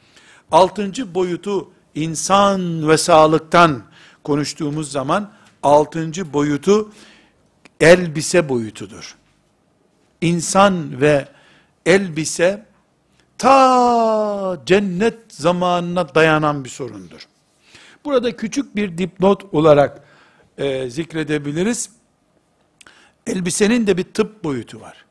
Altıncı 0.53 1.15
boyutu 1.15 1.71
insan 1.95 2.89
ve 2.89 2.99
sağlıktan 2.99 3.83
konuştuğumuz 4.25 4.93
zaman 4.93 5.33
altıncı 5.63 6.33
boyutu 6.33 6.93
elbise 7.81 8.49
boyutudur. 8.49 9.17
İnsan 10.21 11.01
ve 11.01 11.29
elbise 11.87 12.70
ta 13.41 14.63
cennet 14.67 15.19
zamanına 15.29 16.15
dayanan 16.15 16.65
bir 16.65 16.69
sorundur. 16.69 17.27
Burada 18.05 18.37
küçük 18.37 18.77
bir 18.77 18.99
dipnot 18.99 19.55
olarak 19.55 20.05
e, 20.59 20.91
zikredebiliriz. 20.91 21.91
Elbisenin 23.27 23.87
de 23.87 23.97
bir 23.97 24.03
tıp 24.05 24.45
boyutu 24.45 24.81
var. 24.81 25.05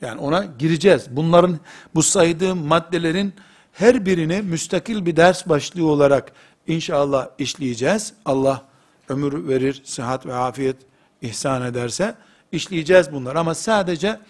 Yani 0.00 0.20
ona 0.20 0.44
gireceğiz. 0.58 1.06
Bunların, 1.10 1.58
bu 1.94 2.02
saydığım 2.02 2.66
maddelerin 2.66 3.34
her 3.72 4.06
birini 4.06 4.42
müstakil 4.42 5.06
bir 5.06 5.16
ders 5.16 5.48
başlığı 5.48 5.86
olarak 5.86 6.32
inşallah 6.66 7.28
işleyeceğiz. 7.38 8.14
Allah 8.24 8.62
ömür 9.08 9.48
verir, 9.48 9.82
sıhhat 9.84 10.26
ve 10.26 10.34
afiyet 10.34 10.76
ihsan 11.22 11.62
ederse 11.62 12.14
işleyeceğiz 12.52 13.12
bunlar. 13.12 13.36
Ama 13.36 13.54
sadece 13.54 14.20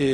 e, 0.00 0.06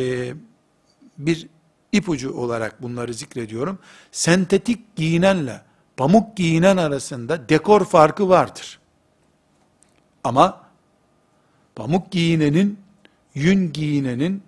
bir 1.19 1.54
ipucu 1.95 2.33
olarak 2.33 2.83
bunları 2.83 3.15
zikrediyorum. 3.15 3.79
Sentetik 4.13 4.97
giyinenle 4.97 5.61
pamuk 5.97 6.37
giyinen 6.37 6.77
arasında 6.77 7.49
dekor 7.49 7.85
farkı 7.85 8.29
vardır. 8.29 8.79
Ama 10.25 10.61
pamuk 11.77 12.11
giyinenin, 12.11 12.79
yün 13.35 13.73
giyinenin 13.73 14.43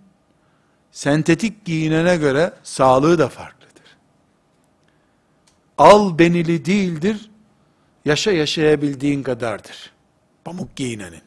sentetik 0.93 1.65
giyinene 1.65 2.17
göre 2.17 2.53
sağlığı 2.63 3.19
da 3.19 3.29
farklıdır. 3.29 3.97
Al 5.79 6.19
benili 6.19 6.65
değildir, 6.65 7.31
yaşa 8.05 8.33
yaşayabildiğin 8.33 9.23
kadardır. 9.23 9.93
Pamuk 10.45 10.77
giyinenin. 10.77 11.23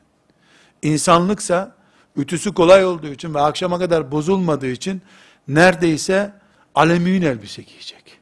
İnsanlıksa, 0.81 1.75
ütüsü 2.15 2.53
kolay 2.53 2.85
olduğu 2.85 3.07
için 3.07 3.33
ve 3.33 3.41
akşama 3.41 3.79
kadar 3.79 4.11
bozulmadığı 4.11 4.67
için, 4.71 5.01
neredeyse 5.49 6.33
alüminyum 6.75 7.23
elbise 7.23 7.61
giyecek. 7.61 8.19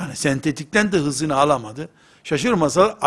Yani 0.00 0.16
sentetikten 0.16 0.92
de 0.92 0.96
hızını 0.96 1.36
alamadı. 1.36 1.88
Şaşırmasa, 2.24 2.98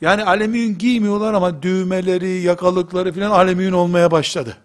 yani 0.00 0.24
alüminyum 0.24 0.78
giymiyorlar 0.78 1.34
ama 1.34 1.62
düğmeleri, 1.62 2.28
yakalıkları 2.28 3.12
filan 3.12 3.30
alüminyum 3.30 3.74
olmaya 3.74 4.10
başladı. 4.10 4.56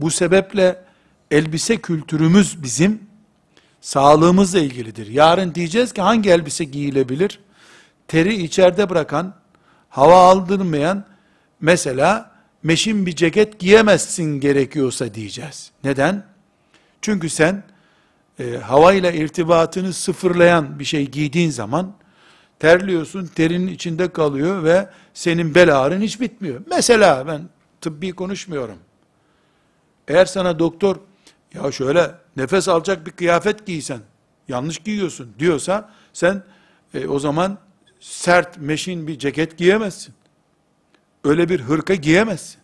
Bu 0.00 0.10
sebeple 0.10 0.84
elbise 1.30 1.76
kültürümüz 1.76 2.62
bizim 2.62 3.02
sağlığımızla 3.80 4.58
ilgilidir. 4.58 5.06
Yarın 5.06 5.54
diyeceğiz 5.54 5.92
ki 5.92 6.02
hangi 6.02 6.30
elbise 6.30 6.64
giyilebilir? 6.64 7.40
Teri 8.08 8.34
içeride 8.34 8.90
bırakan, 8.90 9.34
hava 9.88 10.16
aldırmayan, 10.16 11.04
mesela 11.60 12.37
meşin 12.62 13.06
bir 13.06 13.16
ceket 13.16 13.58
giyemezsin 13.58 14.40
gerekiyorsa 14.40 15.14
diyeceğiz. 15.14 15.70
Neden? 15.84 16.24
Çünkü 17.02 17.30
sen 17.30 17.62
e, 18.38 18.56
havayla 18.56 19.12
irtibatını 19.12 19.92
sıfırlayan 19.92 20.78
bir 20.78 20.84
şey 20.84 21.06
giydiğin 21.06 21.50
zaman 21.50 21.94
terliyorsun, 22.58 23.26
terinin 23.26 23.68
içinde 23.68 24.12
kalıyor 24.12 24.64
ve 24.64 24.88
senin 25.14 25.54
bel 25.54 25.80
ağrın 25.80 26.00
hiç 26.00 26.20
bitmiyor. 26.20 26.60
Mesela 26.70 27.26
ben 27.26 27.48
tıbbi 27.80 28.12
konuşmuyorum. 28.12 28.78
Eğer 30.08 30.26
sana 30.26 30.58
doktor 30.58 30.96
ya 31.54 31.72
şöyle 31.72 32.14
nefes 32.36 32.68
alacak 32.68 33.06
bir 33.06 33.10
kıyafet 33.10 33.66
giysen 33.66 34.00
yanlış 34.48 34.78
giyiyorsun 34.78 35.34
diyorsa 35.38 35.90
sen 36.12 36.42
e, 36.94 37.06
o 37.06 37.18
zaman 37.18 37.58
sert 38.00 38.58
meşin 38.58 39.06
bir 39.06 39.18
ceket 39.18 39.58
giyemezsin. 39.58 40.14
Öyle 41.24 41.48
bir 41.48 41.60
hırka 41.60 41.94
giyemezsin. 41.94 42.60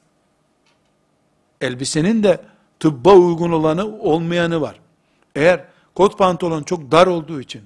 Elbisenin 1.61 2.23
de 2.23 2.41
tıbba 2.81 3.13
uygun 3.13 3.53
olanı 3.53 3.87
olmayanı 3.87 4.61
var. 4.61 4.81
Eğer 5.35 5.65
kot 5.95 6.19
pantolon 6.19 6.63
çok 6.63 6.93
dar 6.93 7.07
olduğu 7.07 7.41
için 7.41 7.63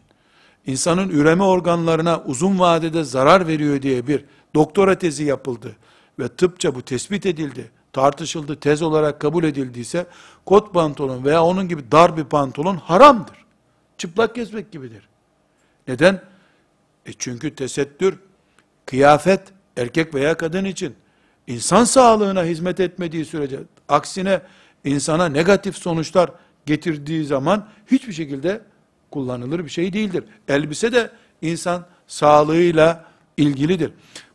insanın 0.66 1.08
üreme 1.08 1.44
organlarına 1.44 2.22
uzun 2.26 2.58
vadede 2.58 3.04
zarar 3.04 3.46
veriyor 3.46 3.82
diye 3.82 4.06
bir 4.06 4.24
doktora 4.54 4.98
tezi 4.98 5.24
yapıldı 5.24 5.76
ve 6.18 6.28
tıpça 6.28 6.74
bu 6.74 6.82
tespit 6.82 7.26
edildi, 7.26 7.70
tartışıldı, 7.92 8.60
tez 8.60 8.82
olarak 8.82 9.20
kabul 9.20 9.44
edildiyse, 9.44 10.06
kot 10.46 10.74
pantolon 10.74 11.24
veya 11.24 11.44
onun 11.44 11.68
gibi 11.68 11.92
dar 11.92 12.16
bir 12.16 12.24
pantolon 12.24 12.76
haramdır. 12.76 13.44
Çıplak 13.98 14.34
gezmek 14.34 14.72
gibidir. 14.72 15.08
Neden? 15.88 16.22
E 17.06 17.12
çünkü 17.12 17.54
tesettür, 17.54 18.18
kıyafet, 18.86 19.42
erkek 19.78 20.14
veya 20.14 20.36
kadın 20.36 20.64
için, 20.64 20.94
insan 21.46 21.84
sağlığına 21.84 22.44
hizmet 22.44 22.80
etmediği 22.80 23.24
sürece, 23.24 23.58
aksine 23.88 24.42
insana 24.84 25.28
negatif 25.28 25.76
sonuçlar 25.76 26.30
getirdiği 26.66 27.24
zaman, 27.24 27.68
hiçbir 27.86 28.12
şekilde 28.12 28.60
kullanılır 29.10 29.64
bir 29.64 29.70
şey 29.70 29.92
değildir. 29.92 30.24
Elbise 30.48 30.92
de 30.92 31.10
insan 31.42 31.86
sağlığıyla 32.06 33.04
ilgilidir. 33.36 33.92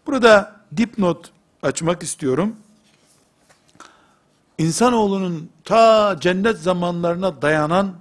Burada 0.07 0.55
dipnot 0.77 1.31
açmak 1.63 2.03
istiyorum. 2.03 2.55
İnsanoğlunun 4.57 5.49
ta 5.63 6.17
cennet 6.19 6.57
zamanlarına 6.57 7.41
dayanan 7.41 7.93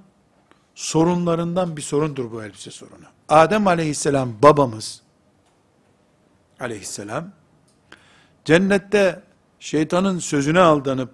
sorunlarından 0.74 1.76
bir 1.76 1.82
sorundur 1.82 2.32
bu 2.32 2.42
elbise 2.42 2.70
sorunu. 2.70 3.04
Adem 3.28 3.66
aleyhisselam 3.66 4.32
babamız 4.42 5.01
aleyhisselam 6.62 7.32
cennette 8.44 9.22
şeytanın 9.60 10.18
sözüne 10.18 10.60
aldanıp 10.60 11.10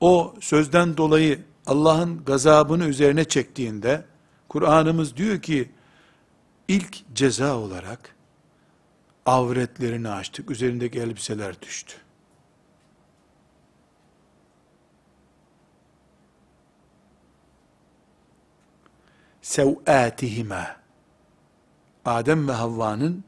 o 0.00 0.34
sözden 0.40 0.96
dolayı 0.96 1.44
Allah'ın 1.66 2.24
gazabını 2.24 2.84
üzerine 2.84 3.24
çektiğinde 3.24 4.04
Kur'an'ımız 4.48 5.16
diyor 5.16 5.42
ki 5.42 5.70
ilk 6.68 7.14
ceza 7.14 7.56
olarak 7.56 8.16
avretlerini 9.26 10.08
açtık. 10.08 10.50
Üzerindeki 10.50 11.00
elbiseler 11.00 11.62
düştü. 11.62 11.94
Sev'atihime 19.42 20.76
Adem 22.04 22.48
ve 22.48 22.52
Havva'nın 22.52 23.24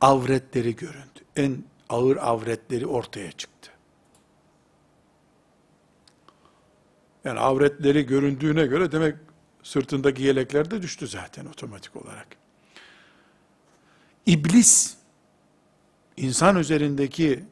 avretleri 0.00 0.76
göründü. 0.76 1.20
En 1.36 1.64
ağır 1.88 2.16
avretleri 2.16 2.86
ortaya 2.86 3.32
çıktı. 3.32 3.70
Yani 7.24 7.40
avretleri 7.40 8.06
göründüğüne 8.06 8.66
göre 8.66 8.92
demek 8.92 9.16
sırtındaki 9.62 10.22
yelekler 10.22 10.70
de 10.70 10.82
düştü 10.82 11.08
zaten 11.08 11.46
otomatik 11.46 11.96
olarak. 11.96 12.26
İblis 14.26 14.96
insan 16.16 16.56
üzerindeki 16.56 17.44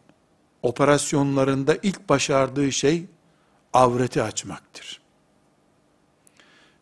operasyonlarında 0.62 1.76
ilk 1.82 2.08
başardığı 2.08 2.72
şey 2.72 3.06
avreti 3.72 4.22
açmaktır. 4.22 5.00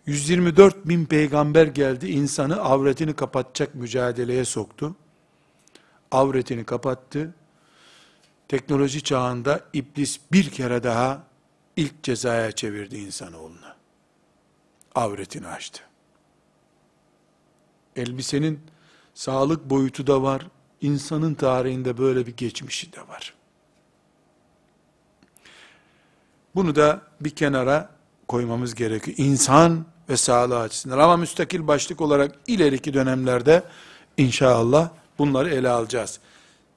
124 0.06 0.88
bin 0.88 1.06
peygamber 1.06 1.66
geldi, 1.66 2.10
insanı 2.10 2.60
avretini 2.60 3.16
kapatacak 3.16 3.74
mücadeleye 3.74 4.44
soktu. 4.44 4.96
Avretini 6.12 6.64
kapattı. 6.64 7.34
Teknoloji 8.48 9.02
çağında 9.02 9.60
iblis 9.72 10.20
bir 10.32 10.50
kere 10.50 10.82
daha 10.82 11.22
ilk 11.76 12.02
cezaya 12.02 12.52
çevirdi 12.52 12.96
insanoğlunu. 12.96 13.74
Avretini 14.94 15.46
açtı. 15.46 15.82
Elbisenin 17.96 18.60
sağlık 19.14 19.70
boyutu 19.70 20.06
da 20.06 20.22
var, 20.22 20.46
insanın 20.80 21.34
tarihinde 21.34 21.98
böyle 21.98 22.26
bir 22.26 22.36
geçmişi 22.36 22.92
de 22.92 23.00
var. 23.08 23.34
Bunu 26.54 26.74
da 26.74 27.02
bir 27.20 27.30
kenara 27.30 27.90
koymamız 28.28 28.74
gerekiyor. 28.74 29.16
İnsan 29.18 29.86
ve 30.08 30.16
sağlığı 30.16 30.58
açısından. 30.58 30.98
Ama 30.98 31.16
müstakil 31.16 31.66
başlık 31.66 32.00
olarak 32.00 32.34
ileriki 32.46 32.94
dönemlerde 32.94 33.62
inşallah 34.16 34.90
bunları 35.18 35.50
ele 35.50 35.68
alacağız. 35.68 36.20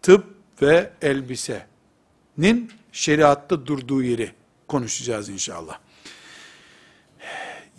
Tıp 0.02 0.26
ve 0.62 0.92
elbisenin 1.02 2.72
şeriatta 2.92 3.68
durduğu 3.68 4.04
yeri 4.04 4.32
konuşacağız 4.68 5.30
inşallah. 5.30 5.80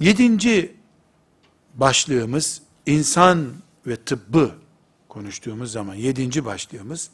Yedinci 0.01 0.75
başlığımız 1.75 2.63
insan 2.87 3.53
ve 3.87 3.97
tıbbı 3.97 4.55
konuştuğumuz 5.09 5.73
zaman 5.73 5.95
yedinci 5.95 6.45
başlığımız 6.45 7.11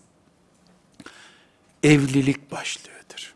evlilik 1.82 2.52
başlığıdır. 2.52 3.34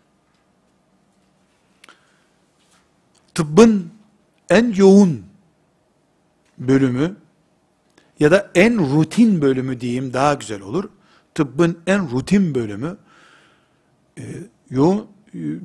Tıbbın 3.34 3.92
en 4.50 4.72
yoğun 4.72 5.26
bölümü 6.58 7.16
ya 8.20 8.30
da 8.30 8.50
en 8.54 8.78
rutin 8.78 9.42
bölümü 9.42 9.80
diyeyim 9.80 10.12
daha 10.12 10.34
güzel 10.34 10.60
olur. 10.60 10.84
Tıbbın 11.34 11.78
en 11.86 12.10
rutin 12.10 12.54
bölümü 12.54 12.96
e, 14.18 14.22
yoğun, 14.70 15.06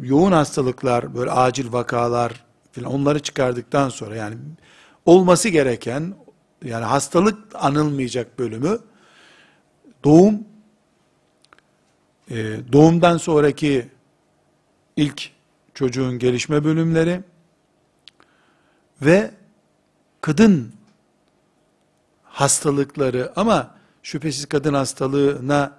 yoğun 0.02 0.32
hastalıklar, 0.32 1.16
böyle 1.16 1.32
acil 1.32 1.72
vakalar 1.72 2.43
filan 2.72 2.93
onları 2.93 3.20
çıkardıktan 3.20 3.89
sonra 3.89 4.16
yani 4.16 4.36
olması 5.06 5.49
gereken 5.49 6.14
yani 6.66 6.86
hastalık 6.86 7.38
anılmayacak 7.54 8.39
bölümü 8.39 8.80
doğum 10.04 10.39
e, 12.30 12.60
doğumdan 12.72 13.18
sonraki 13.18 13.89
ilk 14.95 15.30
çocuğun 15.74 16.20
gelişme 16.20 16.64
bölümleri 16.64 17.22
ve 19.02 19.32
kadın 20.22 20.74
hastalıkları 22.32 23.34
ama 23.36 23.76
şüphesiz 24.04 24.46
kadın 24.46 24.74
hastalığına 24.74 25.78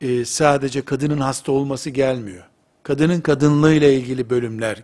e, 0.00 0.24
sadece 0.24 0.84
kadının 0.84 1.18
hasta 1.18 1.52
olması 1.52 1.90
gelmiyor. 1.90 2.44
Kadının 2.82 3.20
kadınlığıyla 3.20 3.88
ilgili 3.88 4.30
bölümler 4.30 4.82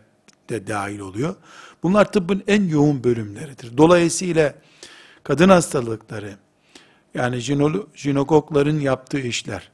de 0.48 0.66
dahil 0.66 0.98
oluyor. 0.98 1.34
Bunlar 1.82 2.12
tıbbın 2.12 2.42
en 2.46 2.68
yoğun 2.68 3.04
bölümleridir. 3.04 3.76
Dolayısıyla 3.76 4.54
kadın 5.24 5.48
hastalıkları, 5.48 6.36
yani 7.14 7.40
jinokokların 7.94 8.80
yaptığı 8.80 9.20
işler 9.20 9.70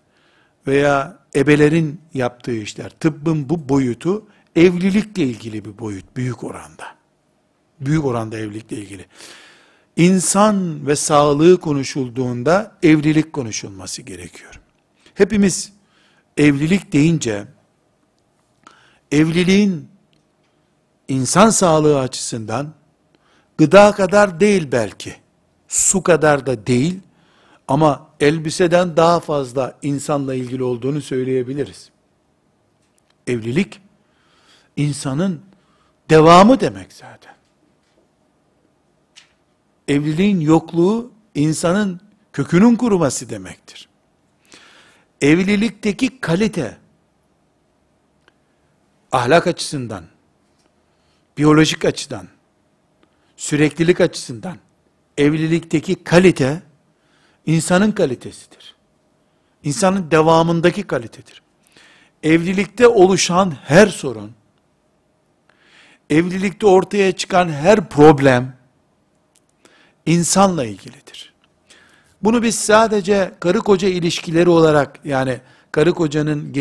veya 0.66 1.18
ebelerin 1.34 2.00
yaptığı 2.14 2.56
işler, 2.56 2.90
tıbbın 2.90 3.48
bu 3.48 3.68
boyutu 3.68 4.26
evlilikle 4.56 5.22
ilgili 5.22 5.64
bir 5.64 5.78
boyut, 5.78 6.16
büyük 6.16 6.44
oranda. 6.44 6.84
Büyük 7.80 8.04
oranda 8.04 8.38
evlilikle 8.38 8.76
ilgili. 8.76 9.06
İnsan 9.98 10.86
ve 10.86 10.96
sağlığı 10.96 11.60
konuşulduğunda 11.60 12.76
evlilik 12.82 13.32
konuşulması 13.32 14.02
gerekiyor. 14.02 14.60
Hepimiz 15.14 15.72
evlilik 16.36 16.92
deyince 16.92 17.44
evliliğin 19.12 19.88
insan 21.08 21.50
sağlığı 21.50 21.98
açısından 21.98 22.74
gıda 23.58 23.92
kadar 23.92 24.40
değil 24.40 24.68
belki, 24.72 25.16
su 25.68 26.02
kadar 26.02 26.46
da 26.46 26.66
değil 26.66 27.00
ama 27.68 28.10
elbiseden 28.20 28.96
daha 28.96 29.20
fazla 29.20 29.78
insanla 29.82 30.34
ilgili 30.34 30.62
olduğunu 30.62 31.02
söyleyebiliriz. 31.02 31.90
Evlilik 33.26 33.80
insanın 34.76 35.42
devamı 36.10 36.60
demek 36.60 36.92
zaten 36.92 37.37
evliliğin 39.88 40.40
yokluğu 40.40 41.12
insanın 41.34 42.00
kökünün 42.32 42.76
kuruması 42.76 43.30
demektir. 43.30 43.88
Evlilikteki 45.20 46.20
kalite 46.20 46.78
ahlak 49.12 49.46
açısından, 49.46 50.04
biyolojik 51.38 51.84
açıdan, 51.84 52.28
süreklilik 53.36 54.00
açısından 54.00 54.56
evlilikteki 55.18 56.04
kalite 56.04 56.62
insanın 57.46 57.92
kalitesidir. 57.92 58.74
İnsanın 59.62 60.10
devamındaki 60.10 60.82
kalitedir. 60.82 61.42
Evlilikte 62.22 62.88
oluşan 62.88 63.56
her 63.64 63.86
sorun, 63.86 64.32
evlilikte 66.10 66.66
ortaya 66.66 67.12
çıkan 67.12 67.48
her 67.48 67.88
problem, 67.88 68.57
insanla 70.08 70.64
ilgilidir. 70.64 71.34
Bunu 72.22 72.42
biz 72.42 72.54
sadece 72.54 73.34
karı 73.40 73.58
koca 73.58 73.88
ilişkileri 73.88 74.48
olarak 74.48 75.00
yani 75.04 75.40
karı 75.72 75.94
kocanın 75.94 76.52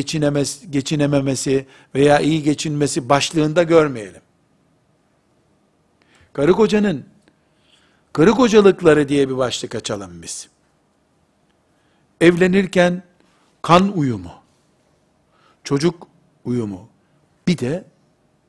geçinememesi 0.72 1.66
veya 1.96 2.20
iyi 2.20 2.44
geçinmesi 2.44 3.10
başlığında 3.10 3.64
görmeyelim. 3.64 4.22
Karı 6.34 6.54
kocanın 6.54 7.06
karı 8.14 8.32
kocalıkları 8.32 9.10
diye 9.10 9.30
bir 9.30 9.38
başlık 9.38 9.76
açalım 9.76 10.22
biz. 10.22 10.50
Evlenirken 12.22 13.04
kan 13.62 13.98
uyumu, 13.98 14.32
çocuk 15.64 16.08
uyumu, 16.46 16.90
bir 17.48 17.58
de 17.58 17.86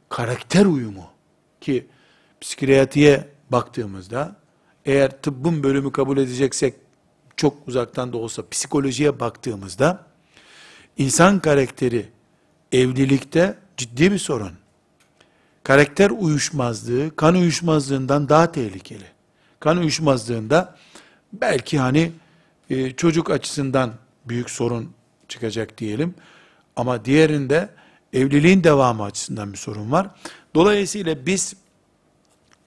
karakter 0.09 0.67
uyumu 0.67 1.07
ki 1.61 1.87
psikiyatriye 2.41 3.29
baktığımızda 3.51 4.37
eğer 4.89 5.11
tıbbın 5.23 5.63
bölümü 5.63 5.93
kabul 5.93 6.19
edeceksek 6.19 6.75
çok 7.37 7.69
uzaktan 7.69 8.13
da 8.13 8.17
olsa 8.17 8.43
psikolojiye 8.51 9.21
baktığımızda 9.21 10.07
insan 10.97 11.41
karakteri 11.41 12.09
evlilikte 12.73 13.59
ciddi 13.77 14.13
bir 14.13 14.19
sorun. 14.19 14.53
Karakter 15.63 16.11
uyuşmazlığı 16.11 17.17
kan 17.17 17.35
uyuşmazlığından 17.35 18.29
daha 18.29 18.53
tehlikeli. 18.53 19.05
Kan 19.61 19.77
uyuşmazlığında 19.79 20.77
belki 21.33 21.79
hani 21.79 22.13
e, 22.71 22.91
çocuk 22.91 23.31
açısından 23.31 23.93
büyük 24.29 24.51
sorun 24.51 24.93
çıkacak 25.29 25.79
diyelim. 25.79 26.15
Ama 26.77 27.05
diğerinde 27.05 27.69
evliliğin 28.13 28.65
devamı 28.65 29.03
açısından 29.03 29.53
bir 29.53 29.59
sorun 29.59 29.93
var. 29.93 30.11
Dolayısıyla 30.55 31.27
biz 31.27 31.55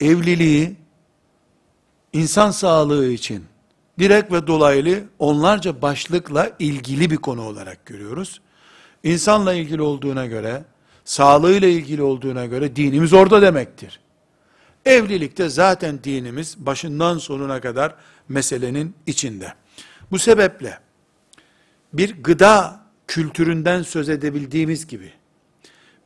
evliliği 0.00 0.81
insan 2.12 2.50
sağlığı 2.50 3.06
için 3.08 3.44
direkt 3.98 4.32
ve 4.32 4.46
dolaylı 4.46 5.04
onlarca 5.18 5.82
başlıkla 5.82 6.50
ilgili 6.58 7.10
bir 7.10 7.16
konu 7.16 7.42
olarak 7.42 7.86
görüyoruz. 7.86 8.40
İnsanla 9.02 9.54
ilgili 9.54 9.82
olduğuna 9.82 10.26
göre, 10.26 10.64
sağlığıyla 11.04 11.68
ilgili 11.68 12.02
olduğuna 12.02 12.46
göre 12.46 12.76
dinimiz 12.76 13.12
orada 13.12 13.42
demektir. 13.42 14.00
Evlilikte 14.84 15.48
zaten 15.48 16.04
dinimiz 16.04 16.66
başından 16.66 17.18
sonuna 17.18 17.60
kadar 17.60 17.94
meselenin 18.28 18.94
içinde. 19.06 19.54
Bu 20.10 20.18
sebeple 20.18 20.78
bir 21.92 22.22
gıda 22.22 22.80
kültüründen 23.06 23.82
söz 23.82 24.08
edebildiğimiz 24.08 24.86
gibi, 24.86 25.12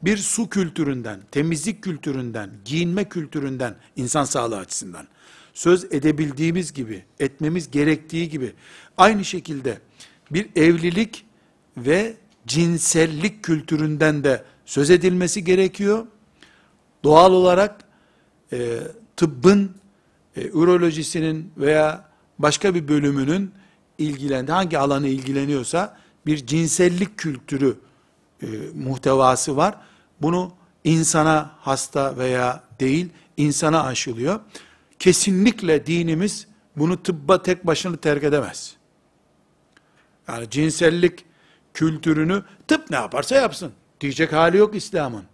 bir 0.03 0.17
su 0.17 0.49
kültüründen, 0.49 1.21
temizlik 1.31 1.83
kültüründen, 1.83 2.51
giyinme 2.65 3.05
kültüründen, 3.05 3.75
insan 3.97 4.25
sağlığı 4.25 4.59
açısından, 4.59 5.09
söz 5.57 5.85
edebildiğimiz 5.85 6.73
gibi, 6.73 7.05
etmemiz 7.21 7.71
gerektiği 7.71 8.29
gibi, 8.29 8.53
aynı 8.97 9.25
şekilde 9.25 9.79
bir 10.31 10.49
evlilik 10.57 11.25
ve 11.77 12.17
cinsellik 12.47 13.43
kültüründen 13.43 14.25
de 14.25 14.45
söz 14.67 14.91
edilmesi 14.91 15.45
gerekiyor. 15.45 16.07
Doğal 17.05 17.33
olarak 17.33 17.85
e, 18.53 18.79
tıbbın, 19.17 19.71
e, 20.37 20.51
urolojisinin 20.51 21.53
veya 21.57 22.05
başka 22.39 22.75
bir 22.75 22.89
bölümünün 22.89 23.53
ilgilendi, 23.99 24.53
hangi 24.53 24.79
alanı 24.79 25.09
ilgileniyorsa 25.09 25.97
bir 26.27 26.47
cinsellik 26.47 27.19
kültürü 27.19 27.77
e, 28.43 28.47
muhtevası 28.75 29.57
var. 29.57 29.75
Bunu 30.23 30.53
insana 30.85 31.51
hasta 31.61 32.19
veya 32.19 32.63
değil, 32.81 33.09
insana 33.37 33.85
aşılıyor. 33.85 34.41
Kesinlikle 34.99 35.87
dinimiz 35.87 36.47
bunu 36.77 37.03
tıbba 37.03 37.43
tek 37.43 37.67
başına 37.67 37.97
terk 37.97 38.25
edemez. 38.25 38.77
Yani 40.29 40.51
cinsellik 40.51 41.25
kültürünü 41.75 42.43
tıp 42.69 42.91
ne 42.91 42.97
yaparsa 42.97 43.35
yapsın. 43.35 43.73
Diyecek 44.01 44.33
hali 44.33 44.57
yok 44.57 44.77
İslam'ın. 44.77 45.25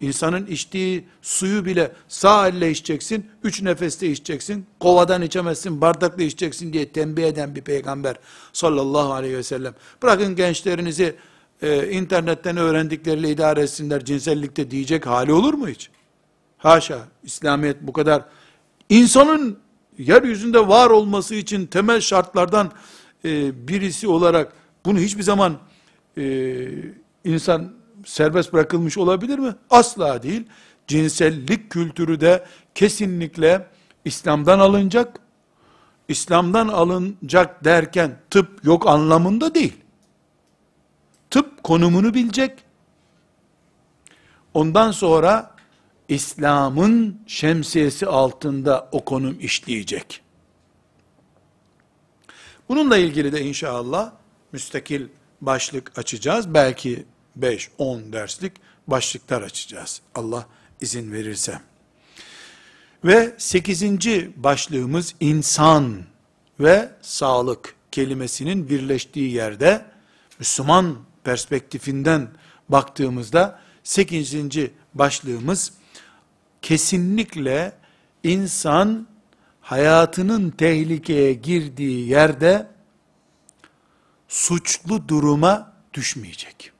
İnsanın 0.00 0.46
içtiği 0.46 1.04
suyu 1.22 1.64
bile 1.64 1.92
sağ 2.08 2.48
elle 2.48 2.70
içeceksin, 2.70 3.30
üç 3.42 3.62
nefeste 3.62 4.10
içeceksin, 4.10 4.66
kovadan 4.80 5.22
içemezsin, 5.22 5.80
bardakla 5.80 6.22
içeceksin 6.22 6.72
diye 6.72 6.88
tembih 6.88 7.24
eden 7.24 7.54
bir 7.54 7.60
peygamber 7.60 8.16
sallallahu 8.52 9.12
aleyhi 9.12 9.36
ve 9.36 9.42
sellem. 9.42 9.74
Bırakın 10.02 10.36
gençlerinizi 10.36 11.16
e, 11.62 11.90
internetten 11.90 12.56
öğrendikleriyle 12.56 13.30
idare 13.30 13.60
etsinler 13.60 14.04
cinsellikte 14.04 14.70
diyecek 14.70 15.06
hali 15.06 15.32
olur 15.32 15.54
mu 15.54 15.68
hiç? 15.68 15.90
Haşa, 16.58 16.98
İslamiyet 17.22 17.76
bu 17.80 17.92
kadar. 17.92 18.24
İnsanın 18.88 19.58
yeryüzünde 19.98 20.68
var 20.68 20.90
olması 20.90 21.34
için 21.34 21.66
temel 21.66 22.00
şartlardan 22.00 22.72
e, 23.24 23.68
birisi 23.68 24.08
olarak 24.08 24.52
bunu 24.84 24.98
hiçbir 24.98 25.22
zaman 25.22 25.58
e, 26.18 26.66
insan 27.24 27.72
serbest 28.04 28.52
bırakılmış 28.52 28.98
olabilir 28.98 29.38
mi? 29.38 29.54
Asla 29.70 30.22
değil. 30.22 30.42
Cinsellik 30.86 31.70
kültürü 31.70 32.20
de 32.20 32.44
kesinlikle 32.74 33.66
İslam'dan 34.04 34.58
alınacak. 34.58 35.20
İslam'dan 36.08 36.68
alınacak 36.68 37.64
derken 37.64 38.18
tıp 38.30 38.64
yok 38.64 38.86
anlamında 38.86 39.54
değil. 39.54 39.76
Tıp 41.30 41.62
konumunu 41.62 42.14
bilecek. 42.14 42.64
Ondan 44.54 44.90
sonra 44.90 45.53
İslam'ın 46.08 47.20
şemsiyesi 47.26 48.06
altında 48.06 48.88
o 48.92 49.04
konum 49.04 49.40
işleyecek. 49.40 50.20
Bununla 52.68 52.96
ilgili 52.96 53.32
de 53.32 53.42
inşallah 53.42 54.12
müstakil 54.52 55.06
başlık 55.40 55.98
açacağız. 55.98 56.54
Belki 56.54 57.04
5-10 57.40 58.12
derslik 58.12 58.52
başlıklar 58.86 59.42
açacağız. 59.42 60.00
Allah 60.14 60.46
izin 60.80 61.12
verirse. 61.12 61.60
Ve 63.04 63.34
8. 63.38 63.82
başlığımız 64.36 65.14
insan 65.20 66.02
ve 66.60 66.90
sağlık 67.02 67.74
kelimesinin 67.92 68.68
birleştiği 68.68 69.32
yerde 69.32 69.84
Müslüman 70.38 70.96
perspektifinden 71.24 72.28
baktığımızda 72.68 73.60
8. 73.84 74.34
başlığımız 74.94 75.72
kesinlikle 76.64 77.72
insan 78.22 79.06
hayatının 79.60 80.50
tehlikeye 80.50 81.32
girdiği 81.32 82.08
yerde 82.08 82.66
suçlu 84.28 85.08
duruma 85.08 85.72
düşmeyecek. 85.94 86.72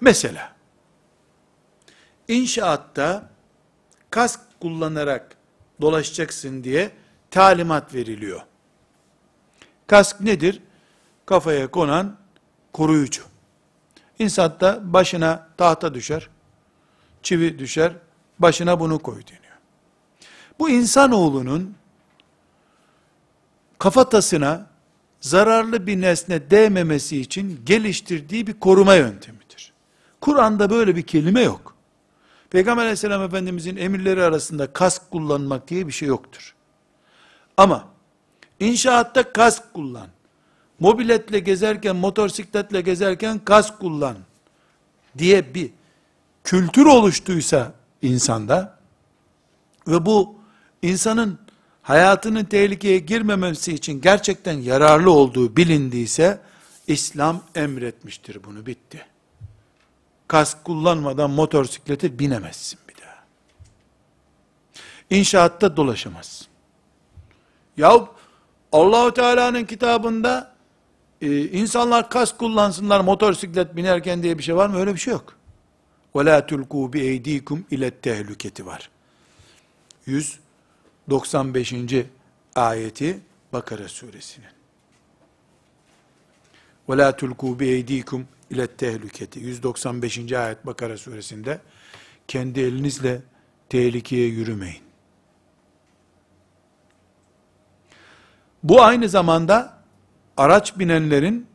Mesela, 0.00 0.56
inşaatta 2.28 3.30
kask 4.10 4.40
kullanarak 4.60 5.36
dolaşacaksın 5.80 6.64
diye 6.64 6.90
talimat 7.30 7.94
veriliyor. 7.94 8.40
Kask 9.86 10.20
nedir? 10.20 10.62
Kafaya 11.26 11.70
konan 11.70 12.16
koruyucu. 12.72 13.22
İnsatta 14.18 14.92
başına 14.92 15.48
tahta 15.56 15.94
düşer, 15.94 16.28
çivi 17.22 17.58
düşer, 17.58 17.92
başına 18.38 18.80
bunu 18.80 18.98
koy 18.98 19.22
deniyor. 19.26 19.58
Bu 20.58 20.70
insanoğlunun 20.70 21.74
kafatasına 23.78 24.66
zararlı 25.20 25.86
bir 25.86 26.00
nesne 26.00 26.50
değmemesi 26.50 27.20
için 27.20 27.60
geliştirdiği 27.66 28.46
bir 28.46 28.60
koruma 28.60 28.94
yöntemidir. 28.94 29.72
Kur'an'da 30.20 30.70
böyle 30.70 30.96
bir 30.96 31.02
kelime 31.02 31.40
yok. 31.40 31.74
Peygamber 32.50 32.82
aleyhisselam 32.82 33.22
efendimizin 33.22 33.76
emirleri 33.76 34.22
arasında 34.22 34.72
kask 34.72 35.10
kullanmak 35.10 35.68
diye 35.68 35.86
bir 35.86 35.92
şey 35.92 36.08
yoktur. 36.08 36.54
Ama 37.56 37.88
inşaatta 38.60 39.32
kask 39.32 39.74
kullan, 39.74 40.08
mobiletle 40.80 41.38
gezerken, 41.38 41.96
motosikletle 41.96 42.80
gezerken 42.80 43.38
kask 43.38 43.78
kullan 43.78 44.16
diye 45.18 45.54
bir 45.54 45.70
kültür 46.48 46.86
oluştuysa 46.86 47.72
insanda 48.02 48.78
ve 49.86 50.06
bu 50.06 50.34
insanın 50.82 51.38
hayatının 51.82 52.44
tehlikeye 52.44 52.98
girmemesi 52.98 53.74
için 53.74 54.00
gerçekten 54.00 54.52
yararlı 54.52 55.10
olduğu 55.10 55.56
bilindiyse, 55.56 56.40
İslam 56.86 57.42
emretmiştir 57.54 58.44
bunu, 58.44 58.66
bitti. 58.66 59.06
Kask 60.28 60.64
kullanmadan 60.64 61.30
motosiklete 61.30 62.18
binemezsin 62.18 62.78
bir 62.88 63.02
daha. 63.02 63.24
İnşaatta 65.10 65.76
dolaşamazsın. 65.76 66.46
Ya 67.76 68.08
Allahu 68.72 69.14
Teala'nın 69.14 69.64
kitabında 69.64 70.54
e, 71.20 71.44
insanlar 71.44 72.10
kask 72.10 72.38
kullansınlar 72.38 73.00
motosiklet 73.00 73.76
binerken 73.76 74.22
diye 74.22 74.38
bir 74.38 74.42
şey 74.42 74.56
var 74.56 74.68
mı? 74.68 74.78
Öyle 74.78 74.94
bir 74.94 75.00
şey 75.00 75.12
yok. 75.12 75.37
وَلَا 76.13 76.39
تُلْقُوا 76.39 76.87
بِاَيْد۪يكُمْ 76.93 77.59
اِلَى 77.71 77.91
tehliketi 78.01 78.65
var. 78.65 78.89
100 80.07 80.39
95. 81.09 82.05
ayeti 82.55 83.19
Bakara 83.53 83.87
suresinin. 83.87 84.53
وَلَا 86.87 87.11
تُلْقُوا 87.11 87.55
بِاَيْد۪يكُمْ 87.59 88.23
اِلَى 88.51 88.63
التَّهْلُكَةِ 88.63 89.39
195. 89.39 90.33
ayet 90.33 90.65
Bakara 90.65 90.97
suresinde 90.97 91.59
kendi 92.27 92.59
elinizle 92.61 93.21
tehlikeye 93.69 94.27
yürümeyin. 94.27 94.83
Bu 98.63 98.81
aynı 98.81 99.09
zamanda 99.09 99.83
araç 100.37 100.79
binenlerin 100.79 101.47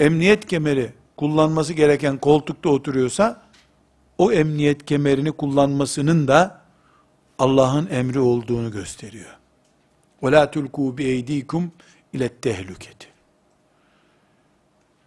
emniyet 0.00 0.46
kemeri 0.46 0.92
kullanması 1.16 1.72
gereken 1.72 2.18
koltukta 2.18 2.68
oturuyorsa, 2.68 3.42
o 4.18 4.32
emniyet 4.32 4.86
kemerini 4.86 5.32
kullanmasının 5.32 6.28
da 6.28 6.64
Allah'ın 7.38 7.86
emri 7.90 8.18
olduğunu 8.20 8.70
gösteriyor. 8.70 9.36
وَلَا 10.22 10.52
تُلْقُوا 10.52 10.96
بِاَيْد۪يكُمْ 10.96 11.68
اِلَى 12.14 12.28
التَّهْلُكَةِ 12.28 13.06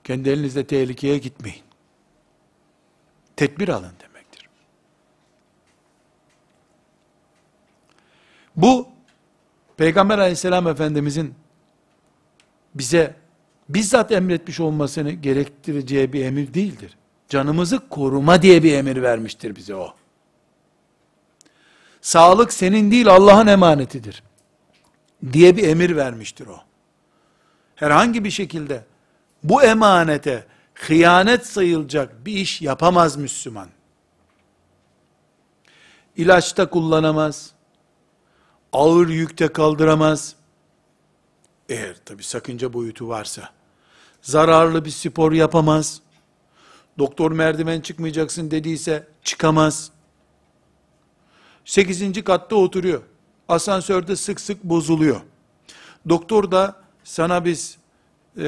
Kendi 0.04 0.30
elinizle 0.30 0.68
tehlikeye 0.68 1.18
gitmeyin. 1.18 1.62
Tedbir 3.36 3.70
alın 3.70 3.94
demektir. 4.00 4.50
Bu, 8.56 8.88
Peygamber 9.78 10.20
aleyhisselam 10.20 10.68
efendimizin 10.68 11.34
bize 12.76 13.16
bizzat 13.70 14.12
emretmiş 14.12 14.60
olmasını 14.60 15.12
gerektireceği 15.12 16.14
bir 16.14 16.26
emir 16.26 16.54
değildir. 16.54 16.98
Canımızı 17.33 17.89
koruma 17.89 18.43
diye 18.43 18.63
bir 18.63 18.73
emir 18.73 19.03
vermiştir 19.03 19.57
bize 19.57 19.75
o. 19.75 19.95
Sağlık 22.01 22.53
senin 22.53 22.91
değil 22.91 23.09
Allah'ın 23.09 23.47
emanetidir. 23.47 24.23
Diye 25.33 25.57
bir 25.57 25.69
emir 25.69 25.97
vermiştir 25.97 26.47
o. 26.47 26.61
Herhangi 27.75 28.25
bir 28.25 28.31
şekilde 28.31 28.85
bu 29.43 29.63
emanete 29.63 30.47
hıyanet 30.75 31.47
sayılacak 31.47 32.27
bir 32.27 32.33
iş 32.33 32.63
yapamaz 32.63 33.17
Müslüman. 33.17 33.69
İlaçta 36.17 36.71
kullanamaz, 36.71 37.51
ağır 38.73 39.09
yükte 39.09 39.49
kaldıramaz, 39.49 40.35
eğer 41.69 41.97
tabi 42.05 42.23
sakınca 42.23 42.73
boyutu 42.73 43.09
varsa, 43.09 43.51
zararlı 44.23 44.85
bir 44.85 44.91
spor 44.91 45.33
yapamaz, 45.33 46.03
doktor 46.99 47.33
merdiven 47.33 47.81
çıkmayacaksın 47.81 48.51
dediyse 48.51 49.07
çıkamaz, 49.23 49.91
sekizinci 51.65 52.25
katta 52.25 52.57
oturuyor, 52.57 53.03
asansörde 53.49 54.17
sık 54.17 54.41
sık 54.41 54.65
bozuluyor, 54.65 55.21
doktor 56.09 56.51
da 56.51 56.77
sana 57.05 57.45
biz 57.45 57.79
e, 58.39 58.45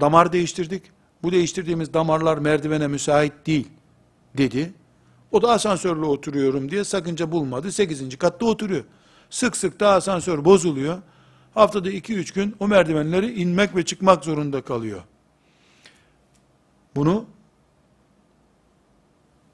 damar 0.00 0.32
değiştirdik, 0.32 0.82
bu 1.22 1.32
değiştirdiğimiz 1.32 1.94
damarlar 1.94 2.38
merdivene 2.38 2.86
müsait 2.86 3.32
değil, 3.46 3.68
dedi, 4.38 4.72
o 5.32 5.42
da 5.42 5.50
asansörle 5.50 6.04
oturuyorum 6.04 6.70
diye 6.70 6.84
sakınca 6.84 7.32
bulmadı, 7.32 7.72
sekizinci 7.72 8.16
katta 8.16 8.46
oturuyor, 8.46 8.84
sık 9.30 9.56
sık 9.56 9.80
da 9.80 9.88
asansör 9.88 10.44
bozuluyor, 10.44 10.98
haftada 11.54 11.90
2-3 11.90 12.34
gün 12.34 12.56
o 12.60 12.68
merdivenleri 12.68 13.32
inmek 13.32 13.76
ve 13.76 13.84
çıkmak 13.84 14.24
zorunda 14.24 14.62
kalıyor. 14.62 15.00
Bunu 16.96 17.26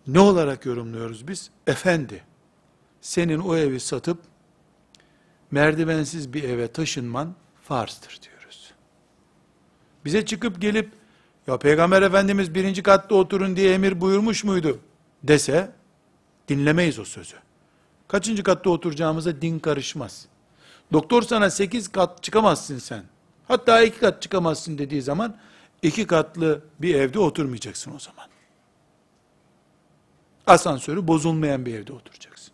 ne 0.06 0.20
olarak 0.20 0.66
yorumluyoruz 0.66 1.28
biz? 1.28 1.50
Efendi, 1.66 2.24
senin 3.00 3.38
o 3.38 3.56
evi 3.56 3.80
satıp 3.80 4.18
merdivensiz 5.50 6.32
bir 6.32 6.44
eve 6.44 6.72
taşınman 6.72 7.34
farzdır 7.62 8.20
diyoruz. 8.22 8.72
Bize 10.04 10.24
çıkıp 10.24 10.60
gelip 10.60 10.90
ya 11.46 11.58
Peygamber 11.58 12.02
Efendimiz 12.02 12.54
birinci 12.54 12.82
katta 12.82 13.14
oturun 13.14 13.56
diye 13.56 13.74
emir 13.74 14.00
buyurmuş 14.00 14.44
muydu 14.44 14.80
dese 15.22 15.72
dinlemeyiz 16.48 16.98
o 16.98 17.04
sözü. 17.04 17.36
Kaçıncı 18.08 18.42
katta 18.42 18.70
oturacağımıza 18.70 19.42
din 19.42 19.58
karışmaz. 19.58 20.26
Doktor 20.92 21.22
sana 21.22 21.50
8 21.50 21.88
kat 21.88 22.22
çıkamazsın 22.22 22.78
sen. 22.78 23.02
Hatta 23.48 23.82
2 23.82 23.98
kat 23.98 24.22
çıkamazsın 24.22 24.78
dediği 24.78 25.02
zaman 25.02 25.36
2 25.82 26.06
katlı 26.06 26.62
bir 26.78 26.94
evde 26.94 27.18
oturmayacaksın 27.18 27.94
o 27.96 27.98
zaman. 27.98 28.28
Asansörü 30.46 31.08
bozulmayan 31.08 31.66
bir 31.66 31.74
evde 31.74 31.92
oturacaksın. 31.92 32.52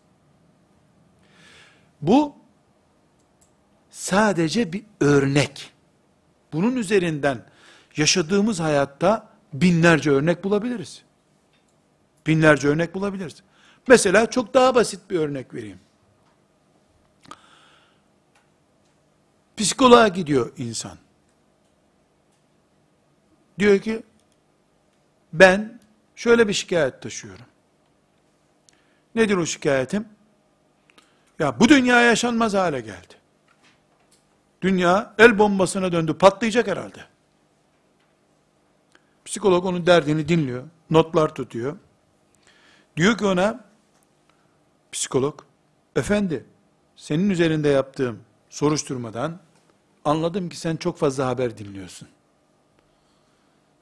Bu 2.01 2.35
sadece 3.89 4.73
bir 4.73 4.83
örnek. 4.99 5.71
Bunun 6.53 6.75
üzerinden 6.75 7.45
yaşadığımız 7.97 8.59
hayatta 8.59 9.29
binlerce 9.53 10.11
örnek 10.11 10.43
bulabiliriz. 10.43 11.03
Binlerce 12.27 12.67
örnek 12.67 12.95
bulabiliriz. 12.95 13.43
Mesela 13.87 14.29
çok 14.29 14.53
daha 14.53 14.75
basit 14.75 15.09
bir 15.09 15.19
örnek 15.19 15.53
vereyim. 15.53 15.79
Psikoloğa 19.57 20.07
gidiyor 20.07 20.53
insan. 20.57 20.97
Diyor 23.63 23.79
ki, 23.79 24.03
ben 25.33 25.79
şöyle 26.15 26.47
bir 26.47 26.53
şikayet 26.53 27.01
taşıyorum. 27.01 27.45
Nedir 29.15 29.37
o 29.37 29.45
şikayetim? 29.45 30.07
Ya 31.39 31.59
bu 31.59 31.69
dünya 31.69 32.01
yaşanmaz 32.01 32.53
hale 32.53 32.81
geldi. 32.81 33.13
Dünya 34.61 35.13
el 35.17 35.39
bombasına 35.39 35.91
döndü, 35.91 36.13
patlayacak 36.13 36.67
herhalde. 36.67 37.05
Psikolog 39.25 39.65
onun 39.65 39.85
derdini 39.85 40.27
dinliyor, 40.27 40.63
notlar 40.89 41.35
tutuyor. 41.35 41.77
Diyor 42.97 43.17
ki 43.17 43.25
ona, 43.25 43.65
psikolog, 44.91 45.41
efendi, 45.95 46.45
senin 46.95 47.29
üzerinde 47.29 47.69
yaptığım 47.69 48.19
soruşturmadan 48.49 49.39
anladım 50.05 50.49
ki 50.49 50.57
sen 50.57 50.75
çok 50.75 50.97
fazla 50.97 51.27
haber 51.27 51.57
dinliyorsun. 51.57 52.07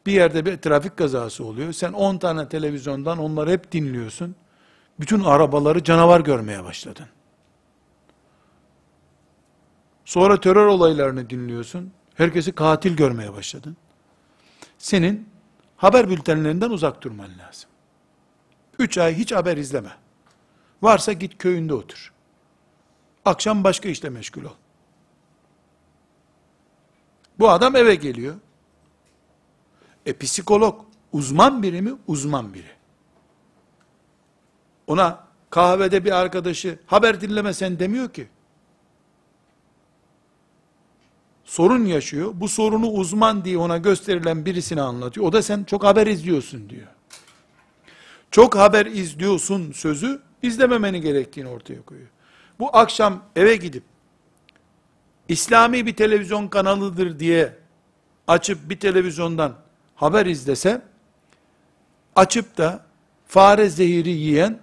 Bir 0.05 0.11
yerde 0.11 0.45
bir 0.45 0.57
trafik 0.57 0.97
kazası 0.97 1.45
oluyor. 1.45 1.73
Sen 1.73 1.93
10 1.93 2.17
tane 2.17 2.49
televizyondan 2.49 3.17
onları 3.17 3.51
hep 3.51 3.71
dinliyorsun. 3.71 4.35
Bütün 4.99 5.23
arabaları 5.23 5.83
canavar 5.83 6.19
görmeye 6.19 6.63
başladın. 6.63 7.07
Sonra 10.05 10.39
terör 10.39 10.65
olaylarını 10.65 11.29
dinliyorsun. 11.29 11.91
Herkesi 12.15 12.51
katil 12.51 12.95
görmeye 12.95 13.33
başladın. 13.33 13.77
Senin 14.77 15.29
haber 15.77 16.09
bültenlerinden 16.09 16.69
uzak 16.69 17.01
durman 17.01 17.29
lazım. 17.29 17.69
Üç 18.79 18.97
ay 18.97 19.15
hiç 19.15 19.31
haber 19.31 19.57
izleme. 19.57 19.91
Varsa 20.81 21.13
git 21.13 21.37
köyünde 21.37 21.73
otur. 21.73 22.13
Akşam 23.25 23.63
başka 23.63 23.89
işle 23.89 24.09
meşgul 24.09 24.43
ol. 24.43 24.55
Bu 27.39 27.49
adam 27.49 27.75
eve 27.75 27.95
geliyor. 27.95 28.35
E 30.05 30.17
psikolog 30.17 30.85
uzman 31.11 31.63
biri 31.63 31.81
mi? 31.81 31.93
Uzman 32.07 32.53
biri. 32.53 32.71
Ona 34.87 35.27
kahvede 35.49 36.05
bir 36.05 36.11
arkadaşı 36.11 36.79
haber 36.85 37.21
dinleme 37.21 37.53
sen 37.53 37.79
demiyor 37.79 38.09
ki. 38.09 38.27
Sorun 41.43 41.85
yaşıyor. 41.85 42.31
Bu 42.33 42.47
sorunu 42.47 42.87
uzman 42.87 43.45
diye 43.45 43.57
ona 43.57 43.77
gösterilen 43.77 44.45
birisine 44.45 44.81
anlatıyor. 44.81 45.27
O 45.27 45.33
da 45.33 45.41
sen 45.41 45.63
çok 45.63 45.83
haber 45.83 46.07
izliyorsun 46.07 46.69
diyor. 46.69 46.87
Çok 48.31 48.55
haber 48.55 48.85
izliyorsun 48.85 49.71
sözü 49.71 50.21
izlememeni 50.41 51.01
gerektiğini 51.01 51.49
ortaya 51.49 51.81
koyuyor. 51.81 52.09
Bu 52.59 52.77
akşam 52.77 53.23
eve 53.35 53.55
gidip 53.55 53.83
İslami 55.27 55.85
bir 55.85 55.95
televizyon 55.95 56.47
kanalıdır 56.47 57.19
diye 57.19 57.57
açıp 58.27 58.69
bir 58.69 58.79
televizyondan 58.79 59.55
haber 60.01 60.25
izlese, 60.25 60.81
açıp 62.15 62.57
da 62.57 62.85
fare 63.27 63.69
zehiri 63.69 64.09
yiyen 64.09 64.59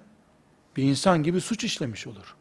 bir 0.77 0.83
insan 0.83 1.23
gibi 1.23 1.41
suç 1.41 1.65
işlemiş 1.65 2.07
olur. 2.07 2.35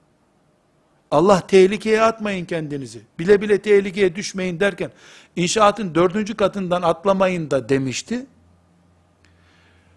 Allah 1.11 1.47
tehlikeye 1.47 2.01
atmayın 2.01 2.45
kendinizi. 2.45 3.01
Bile 3.19 3.41
bile 3.41 3.61
tehlikeye 3.61 4.15
düşmeyin 4.15 4.59
derken, 4.59 4.91
inşaatın 5.35 5.95
dördüncü 5.95 6.35
katından 6.35 6.81
atlamayın 6.81 7.51
da 7.51 7.69
demişti. 7.69 8.25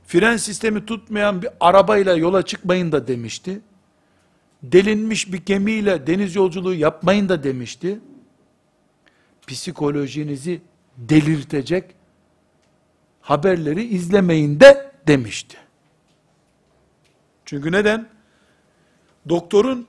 Fren 0.07 0.37
sistemi 0.37 0.87
tutmayan 0.87 1.43
bir 1.43 1.49
arabayla 1.61 2.15
yola 2.15 2.43
çıkmayın 2.43 2.93
da 2.93 3.09
demişti. 3.09 3.61
Delinmiş 4.63 5.33
bir 5.33 5.39
gemiyle 5.39 6.07
deniz 6.07 6.37
yolculuğu 6.37 6.75
yapmayın 6.75 7.29
da 7.29 7.43
demişti 7.43 8.01
psikolojinizi 9.47 10.61
delirtecek 10.97 12.00
haberleri 13.31 13.85
izlemeyin 13.85 14.61
de 14.61 14.93
demişti. 15.07 15.57
Çünkü 17.45 17.73
neden? 17.73 18.09
Doktorun 19.29 19.87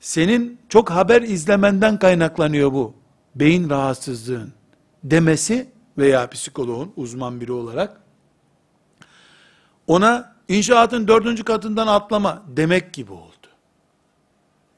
senin 0.00 0.58
çok 0.68 0.90
haber 0.90 1.22
izlemenden 1.22 1.98
kaynaklanıyor 1.98 2.72
bu 2.72 2.94
beyin 3.34 3.70
rahatsızlığın 3.70 4.52
demesi 5.04 5.68
veya 5.98 6.30
psikoloğun 6.30 6.92
uzman 6.96 7.40
biri 7.40 7.52
olarak 7.52 8.00
ona 9.86 10.34
inşaatın 10.48 11.08
dördüncü 11.08 11.44
katından 11.44 11.86
atlama 11.86 12.42
demek 12.46 12.92
gibi 12.92 13.12
oldu. 13.12 13.48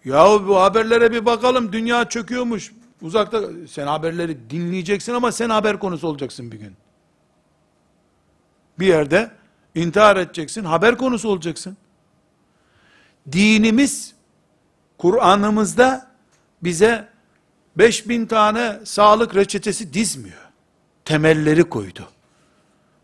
Yahu 0.05 0.49
bu 0.49 0.61
haberlere 0.61 1.12
bir 1.12 1.26
bakalım 1.26 1.72
dünya 1.72 2.09
çöküyormuş 2.09 2.72
uzakta 3.03 3.43
sen 3.68 3.87
haberleri 3.87 4.51
dinleyeceksin 4.51 5.14
ama 5.14 5.32
sen 5.32 5.51
haber 5.51 5.78
konusu 5.78 6.09
olacaksın 6.09 6.53
bir 6.53 6.59
gün 6.59 6.76
Bir 8.80 8.88
yerde 8.88 9.32
intihar 9.76 10.18
edeceksin, 10.18 10.64
haber 10.64 10.98
konusu 10.98 11.30
olacaksın. 11.30 11.78
Dinimiz 13.32 14.14
Kur'an'ımızda 14.98 16.12
bize 16.64 17.08
5000 17.76 18.26
tane 18.26 18.80
sağlık 18.84 19.36
reçetesi 19.36 19.94
dizmiyor. 19.94 20.50
Temelleri 21.06 21.64
koydu. 21.64 22.08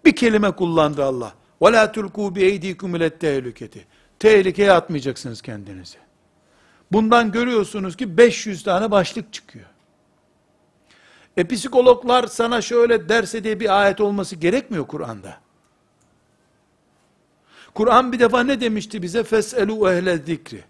Bir 0.06 0.16
kelime 0.16 0.52
kullandı 0.52 1.04
Allah. 1.04 1.34
وَلَا 1.62 1.94
تُلْقُوا 1.94 2.34
بِاَيْد۪يكُمْ 2.38 2.98
اِلَى 2.98 3.10
التَّهْلُكَةِ 3.10 3.80
Tehlikeye 4.20 4.72
atmayacaksınız 4.72 5.42
kendinizi. 5.42 5.98
Bundan 6.92 7.32
görüyorsunuz 7.32 7.98
ki 7.98 8.18
500 8.18 8.64
tane 8.64 8.92
başlık 8.92 9.34
çıkıyor. 9.34 9.66
E 11.38 11.48
psikologlar 11.48 12.28
sana 12.28 12.62
şöyle 12.62 13.10
derse 13.10 13.44
diye 13.44 13.60
bir 13.60 13.82
ayet 13.82 14.02
olması 14.02 14.36
gerekmiyor 14.36 14.88
Kur'an'da. 14.88 15.38
Kur'an 17.74 18.12
bir 18.12 18.20
defa 18.20 18.44
ne 18.44 18.62
demişti 18.62 19.02
bize? 19.02 19.24
Feselu 19.24 19.92
ehle 19.92 20.18
zikri. 20.18 20.64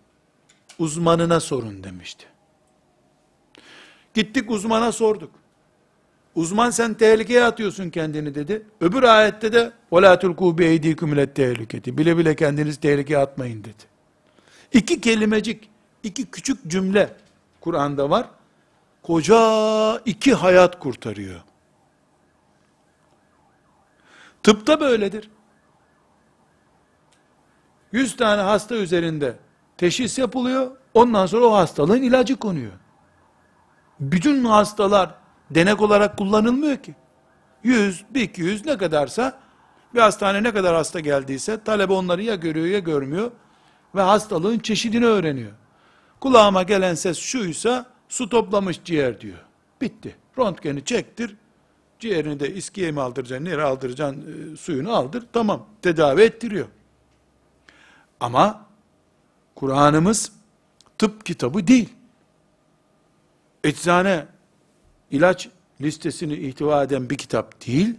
Uzmanına 0.79 1.39
sorun 1.39 1.83
demişti. 1.83 2.25
Gittik 4.13 4.51
uzmana 4.51 4.91
sorduk. 4.91 5.31
Uzman 6.35 6.69
sen 6.69 6.93
tehlikeye 6.93 7.43
atıyorsun 7.43 7.89
kendini 7.89 8.35
dedi. 8.35 8.65
Öbür 8.81 9.03
ayette 9.03 9.53
de 9.53 9.71
وَلَا 9.91 10.19
تُلْقُوا 10.21 10.57
بِاَيْد۪يكُمْ 10.57 11.15
اِلَى 11.15 11.33
tehliketi. 11.33 11.97
Bile 11.97 12.17
bile 12.17 12.35
kendinizi 12.35 12.79
tehlikeye 12.79 13.19
atmayın 13.19 13.63
dedi. 13.63 13.83
İki 14.73 15.01
kelimecik, 15.01 15.69
iki 16.03 16.25
küçük 16.25 16.67
cümle 16.67 17.13
Kur'an'da 17.61 18.09
var. 18.09 18.27
Koca 19.03 20.01
iki 20.05 20.33
hayat 20.33 20.79
kurtarıyor. 20.79 21.41
Tıpta 24.43 24.79
böyledir. 24.79 25.29
Yüz 27.92 28.16
tane 28.16 28.42
hasta 28.42 28.74
üzerinde 28.74 29.36
teşhis 29.76 30.18
yapılıyor. 30.18 30.70
Ondan 30.94 31.26
sonra 31.26 31.44
o 31.44 31.52
hastalığın 31.52 32.02
ilacı 32.02 32.36
konuyor. 32.36 32.72
Bütün 34.00 34.44
hastalar 34.44 35.14
denek 35.50 35.80
olarak 35.82 36.18
kullanılmıyor 36.18 36.76
ki. 36.76 36.94
100, 37.64 38.04
200 38.14 38.66
ne 38.66 38.78
kadarsa 38.78 39.38
bir 39.94 40.00
hastane 40.00 40.42
ne 40.42 40.52
kadar 40.52 40.74
hasta 40.74 41.00
geldiyse 41.00 41.64
talebe 41.64 41.92
onları 41.92 42.22
ya 42.22 42.34
görüyor 42.34 42.66
ya 42.66 42.78
görmüyor 42.78 43.30
ve 43.94 44.00
hastalığın 44.00 44.58
çeşidini 44.58 45.06
öğreniyor. 45.06 45.52
Kulağıma 46.20 46.62
gelen 46.62 46.94
ses 46.94 47.18
şuysa 47.18 47.86
su 48.08 48.28
toplamış 48.28 48.80
ciğer 48.84 49.20
diyor. 49.20 49.38
Bitti. 49.80 50.16
Röntgeni 50.38 50.84
çektir. 50.84 51.36
Ciğerini 51.98 52.40
de 52.40 52.54
iskiye 52.54 52.92
mi 52.92 53.00
aldıracaksın, 53.00 53.44
nereye 53.44 53.62
aldıracaksın, 53.62 54.52
e, 54.52 54.56
suyunu 54.56 54.92
aldır. 54.92 55.24
Tamam. 55.32 55.66
Tedavi 55.82 56.22
ettiriyor. 56.22 56.66
Ama 58.22 58.66
Kur'an'ımız 59.54 60.32
tıp 60.98 61.26
kitabı 61.26 61.66
değil. 61.66 61.88
Eczane 63.64 64.26
ilaç 65.10 65.48
listesini 65.80 66.34
ihtiva 66.34 66.82
eden 66.82 67.10
bir 67.10 67.18
kitap 67.18 67.66
değil. 67.66 67.94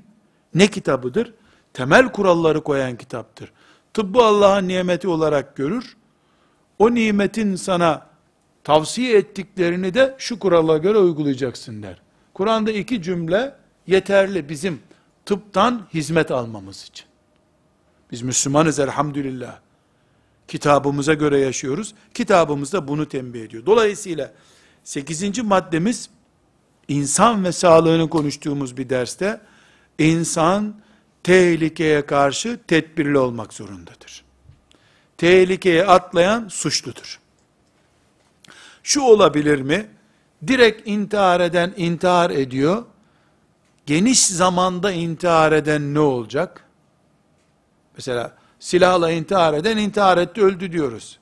Ne 0.55 0.67
kitabıdır? 0.67 1.33
Temel 1.73 2.11
kuralları 2.11 2.63
koyan 2.63 2.95
kitaptır. 2.95 3.51
Tıbbı 3.93 4.23
Allah'ın 4.23 4.67
nimeti 4.67 5.07
olarak 5.07 5.55
görür. 5.55 5.97
O 6.79 6.93
nimetin 6.93 7.55
sana 7.55 8.07
tavsiye 8.63 9.17
ettiklerini 9.17 9.93
de 9.93 10.15
şu 10.17 10.39
kurala 10.39 10.77
göre 10.77 10.97
uygulayacaksın 10.97 11.83
der. 11.83 12.01
Kur'an'da 12.33 12.71
iki 12.71 13.01
cümle 13.01 13.55
yeterli 13.87 14.49
bizim 14.49 14.81
tıptan 15.25 15.87
hizmet 15.93 16.31
almamız 16.31 16.83
için. 16.83 17.05
Biz 18.11 18.21
Müslümanız 18.21 18.79
elhamdülillah. 18.79 19.63
Kitabımıza 20.53 21.13
göre 21.13 21.39
yaşıyoruz. 21.39 21.93
Kitabımız 22.13 22.73
da 22.73 22.87
bunu 22.87 23.09
tembih 23.09 23.41
ediyor. 23.41 23.65
Dolayısıyla 23.65 24.31
8. 24.83 25.39
maddemiz 25.39 26.09
insan 26.87 27.43
ve 27.43 27.51
sağlığını 27.51 28.09
konuştuğumuz 28.09 28.77
bir 28.77 28.89
derste 28.89 29.41
insan 29.99 30.75
tehlikeye 31.23 32.05
karşı 32.05 32.59
tedbirli 32.67 33.17
olmak 33.17 33.53
zorundadır. 33.53 34.23
Tehlikeye 35.17 35.85
atlayan 35.85 36.47
suçludur. 36.47 37.19
Şu 38.83 39.01
olabilir 39.01 39.61
mi? 39.61 39.89
Direkt 40.47 40.87
intihar 40.87 41.39
eden 41.39 41.73
intihar 41.77 42.29
ediyor. 42.29 42.85
Geniş 43.85 44.25
zamanda 44.25 44.91
intihar 44.91 45.51
eden 45.51 45.93
ne 45.93 45.99
olacak? 45.99 46.63
Mesela 47.95 48.42
silahla 48.63 49.11
intihar 49.11 49.53
eden 49.53 49.77
intihar 49.77 50.17
etti 50.17 50.41
öldü 50.41 50.71
diyoruz. 50.71 51.19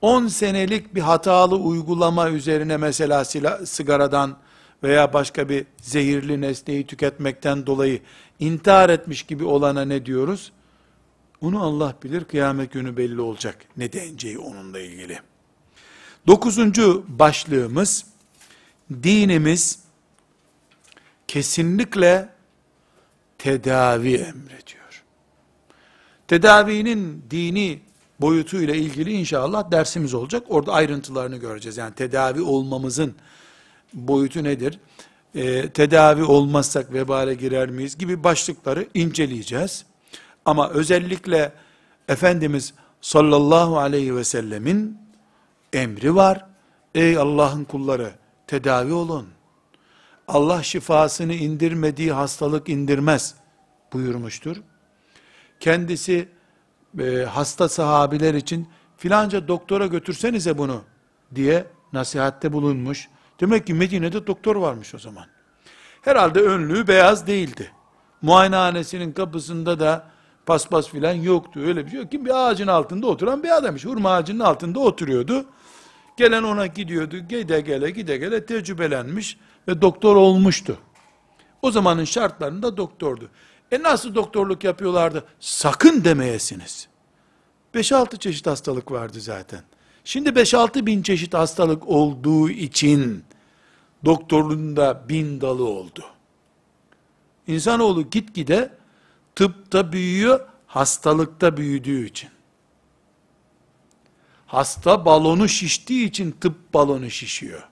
10 0.00 0.26
senelik 0.26 0.94
bir 0.94 1.00
hatalı 1.00 1.56
uygulama 1.56 2.30
üzerine 2.30 2.76
mesela 2.76 3.24
silah, 3.24 3.64
sigaradan 3.66 4.36
veya 4.82 5.12
başka 5.12 5.48
bir 5.48 5.66
zehirli 5.76 6.40
nesneyi 6.40 6.86
tüketmekten 6.86 7.66
dolayı 7.66 8.00
intihar 8.40 8.90
etmiş 8.90 9.22
gibi 9.22 9.44
olana 9.44 9.84
ne 9.84 10.06
diyoruz? 10.06 10.52
Onu 11.40 11.62
Allah 11.62 11.94
bilir, 12.02 12.24
kıyamet 12.24 12.72
günü 12.72 12.96
belli 12.96 13.20
olacak. 13.20 13.56
Ne 13.76 13.92
deneceği 13.92 14.38
onunla 14.38 14.80
ilgili. 14.80 15.18
Dokuzuncu 16.26 17.04
başlığımız, 17.08 18.06
dinimiz 19.02 19.78
kesinlikle 21.28 22.28
tedavi 23.38 24.14
emrediyor. 24.14 24.81
Tedavinin 26.32 27.24
dini 27.30 27.80
boyutuyla 28.20 28.74
ilgili 28.74 29.12
inşallah 29.12 29.70
dersimiz 29.70 30.14
olacak. 30.14 30.44
Orada 30.48 30.72
ayrıntılarını 30.72 31.36
göreceğiz. 31.36 31.76
Yani 31.76 31.94
tedavi 31.94 32.42
olmamızın 32.42 33.14
boyutu 33.94 34.44
nedir? 34.44 34.78
Ee, 35.34 35.68
tedavi 35.68 36.24
olmazsak 36.24 36.92
vebale 36.92 37.34
girer 37.34 37.70
miyiz 37.70 37.98
gibi 37.98 38.24
başlıkları 38.24 38.88
inceleyeceğiz. 38.94 39.84
Ama 40.44 40.70
özellikle 40.70 41.52
Efendimiz 42.08 42.74
sallallahu 43.00 43.78
aleyhi 43.78 44.16
ve 44.16 44.24
sellemin 44.24 44.98
emri 45.72 46.14
var. 46.14 46.46
Ey 46.94 47.16
Allah'ın 47.16 47.64
kulları 47.64 48.12
tedavi 48.46 48.92
olun. 48.92 49.28
Allah 50.28 50.62
şifasını 50.62 51.34
indirmediği 51.34 52.12
hastalık 52.12 52.68
indirmez 52.68 53.34
buyurmuştur. 53.92 54.56
Kendisi 55.62 56.28
e, 56.98 57.24
hasta 57.30 57.68
sahabiler 57.68 58.34
için 58.34 58.68
filanca 58.96 59.48
doktora 59.48 59.86
götürsenize 59.86 60.58
bunu 60.58 60.82
diye 61.34 61.66
nasihatte 61.92 62.52
bulunmuş. 62.52 63.08
Demek 63.40 63.66
ki 63.66 63.74
Medine'de 63.74 64.26
doktor 64.26 64.56
varmış 64.56 64.94
o 64.94 64.98
zaman. 64.98 65.24
Herhalde 66.02 66.40
önlüğü 66.40 66.86
beyaz 66.86 67.26
değildi. 67.26 67.70
Muayenehanesinin 68.22 69.12
kapısında 69.12 69.80
da 69.80 70.06
paspas 70.46 70.88
filan 70.88 71.12
yoktu. 71.12 71.60
Öyle 71.60 71.86
bir 71.86 71.90
şey 71.90 72.00
yok. 72.00 72.10
Kim 72.10 72.24
bir 72.24 72.48
ağacın 72.48 72.66
altında 72.66 73.06
oturan 73.06 73.42
bir 73.42 73.56
adammış. 73.56 73.84
Hurma 73.84 74.10
ağacının 74.10 74.44
altında 74.44 74.80
oturuyordu. 74.80 75.44
Gelen 76.16 76.42
ona 76.42 76.66
gidiyordu. 76.66 77.18
Gide 77.18 77.60
gele 77.60 77.90
gide 77.90 78.16
gele 78.16 78.46
tecrübelenmiş 78.46 79.38
ve 79.68 79.82
doktor 79.82 80.16
olmuştu. 80.16 80.78
O 81.62 81.70
zamanın 81.70 82.04
şartlarında 82.04 82.76
doktordu. 82.76 83.30
E 83.72 83.82
nasıl 83.82 84.14
doktorluk 84.14 84.64
yapıyorlardı? 84.64 85.24
Sakın 85.40 86.04
demeyesiniz. 86.04 86.88
5-6 87.74 88.18
çeşit 88.18 88.46
hastalık 88.46 88.90
vardı 88.90 89.20
zaten. 89.20 89.62
Şimdi 90.04 90.28
5-6 90.28 90.86
bin 90.86 91.02
çeşit 91.02 91.34
hastalık 91.34 91.88
olduğu 91.88 92.50
için 92.50 93.24
doktorluğun 94.04 94.76
da 94.76 95.08
bin 95.08 95.40
dalı 95.40 95.64
oldu. 95.64 96.04
İnsanoğlu 97.46 98.10
gitgide 98.10 98.70
tıpta 99.34 99.92
büyüyor, 99.92 100.40
hastalıkta 100.66 101.56
büyüdüğü 101.56 102.06
için. 102.06 102.30
Hasta 104.46 105.04
balonu 105.04 105.48
şiştiği 105.48 106.08
için 106.08 106.30
tıp 106.40 106.74
balonu 106.74 107.10
şişiyor. 107.10 107.68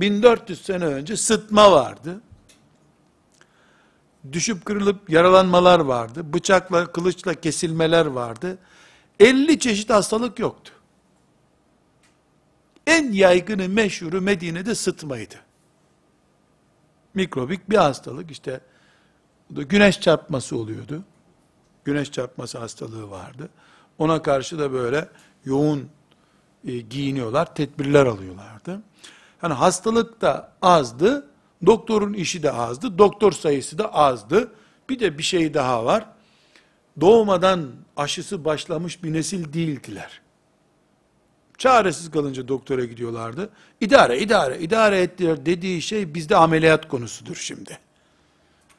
1400 0.00 0.62
sene 0.62 0.84
önce 0.84 1.16
sıtma 1.16 1.72
vardı 1.72 2.20
düşüp 4.32 4.64
kırılıp 4.64 5.10
yaralanmalar 5.10 5.80
vardı. 5.80 6.32
Bıçakla, 6.32 6.92
kılıçla 6.92 7.34
kesilmeler 7.34 8.06
vardı. 8.06 8.58
50 9.20 9.58
çeşit 9.58 9.90
hastalık 9.90 10.38
yoktu. 10.38 10.72
En 12.86 13.12
yaygını, 13.12 13.68
meşhuru 13.68 14.20
Medine'de 14.20 14.74
sıtmaydı. 14.74 15.34
Mikrobik 17.14 17.70
bir 17.70 17.76
hastalık 17.76 18.30
işte. 18.30 18.60
Güneş 19.50 20.00
çarpması 20.00 20.56
oluyordu. 20.56 21.04
Güneş 21.84 22.12
çarpması 22.12 22.58
hastalığı 22.58 23.10
vardı. 23.10 23.48
Ona 23.98 24.22
karşı 24.22 24.58
da 24.58 24.72
böyle 24.72 25.08
yoğun 25.44 25.88
e, 26.64 26.78
giyiniyorlar, 26.78 27.54
tedbirler 27.54 28.06
alıyorlardı. 28.06 28.82
Hani 29.38 29.54
hastalık 29.54 30.20
da 30.20 30.52
azdı, 30.62 31.26
doktorun 31.66 32.12
işi 32.12 32.42
de 32.42 32.52
azdı, 32.52 32.98
doktor 32.98 33.32
sayısı 33.32 33.78
da 33.78 33.94
azdı. 33.94 34.52
Bir 34.88 34.98
de 34.98 35.18
bir 35.18 35.22
şey 35.22 35.54
daha 35.54 35.84
var. 35.84 36.06
Doğmadan 37.00 37.70
aşısı 37.96 38.44
başlamış 38.44 39.02
bir 39.02 39.12
nesil 39.12 39.52
değildiler. 39.52 40.20
Çaresiz 41.58 42.10
kalınca 42.10 42.48
doktora 42.48 42.84
gidiyorlardı. 42.84 43.50
İdare, 43.80 44.18
idare, 44.18 44.58
idare 44.58 45.00
ettiler 45.00 45.46
dediği 45.46 45.82
şey 45.82 46.14
bizde 46.14 46.36
ameliyat 46.36 46.88
konusudur 46.88 47.36
şimdi. 47.36 47.78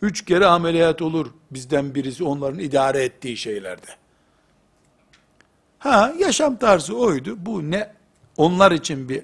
Üç 0.02 0.26
kere 0.26 0.46
ameliyat 0.46 1.02
olur 1.02 1.28
bizden 1.52 1.96
birisi 1.96 2.24
onların 2.24 2.60
idare 2.60 3.04
ettiği 3.04 3.38
şeylerde. 3.38 3.88
Ha 5.80 6.14
yaşam 6.20 6.58
tarzı 6.58 6.98
oydu. 6.98 7.36
Bu 7.38 7.72
ne 7.72 7.94
onlar 8.38 8.72
için 8.72 9.10
bir 9.10 9.24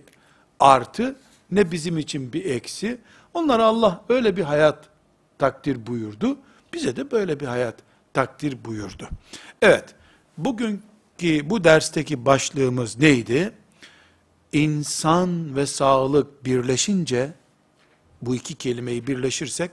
artı 0.60 1.16
ne 1.52 1.72
bizim 1.72 1.98
için 1.98 2.34
bir 2.34 2.46
eksi. 2.46 2.98
Onlara 3.36 3.66
Allah 3.66 4.02
öyle 4.10 4.38
bir 4.38 4.44
hayat 4.44 4.86
takdir 5.38 5.88
buyurdu. 5.88 6.38
Bize 6.74 6.96
de 6.96 7.12
böyle 7.12 7.40
bir 7.40 7.46
hayat 7.46 7.76
takdir 8.14 8.66
buyurdu. 8.66 9.10
Evet, 9.62 9.96
bugünkü 10.38 11.50
bu 11.50 11.64
dersteki 11.64 12.26
başlığımız 12.26 13.00
neydi? 13.00 13.54
İnsan 14.52 15.56
ve 15.56 15.66
sağlık 15.66 16.46
birleşince, 16.46 17.34
bu 18.22 18.36
iki 18.36 18.56
kelimeyi 18.56 19.08
birleşirsek, 19.08 19.72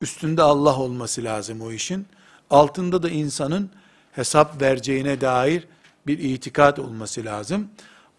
üstünde 0.00 0.42
Allah 0.42 0.78
olması 0.78 1.24
lazım 1.24 1.60
o 1.60 1.72
işin. 1.72 2.06
Altında 2.50 3.02
da 3.02 3.10
insanın 3.10 3.70
hesap 4.12 4.62
vereceğine 4.62 5.20
dair 5.20 5.68
bir 6.06 6.18
itikat 6.18 6.78
olması 6.78 7.24
lazım. 7.24 7.68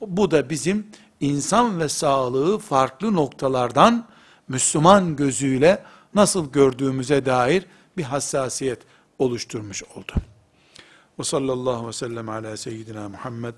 Bu 0.02 0.32
da 0.32 0.50
bizim 0.50 0.88
insan 1.20 1.80
ve 1.80 1.90
sağlığı 1.90 2.58
farklı 2.60 3.14
noktalardan 3.14 4.13
Müslüman 4.48 5.16
gözüyle 5.16 5.84
nasıl 6.16 6.52
gördüğümüze 6.52 7.26
dair 7.26 7.66
bir 7.98 8.04
hassasiyet 8.04 8.82
oluşturmuş 9.20 9.84
oldu. 9.84 10.14
Ve 11.20 11.24
sallallahu 11.24 11.88
ve 11.88 11.94
sellem 11.94 12.30
ala 12.30 12.58
seyyidina 12.58 13.10
Muhammed 13.10 13.54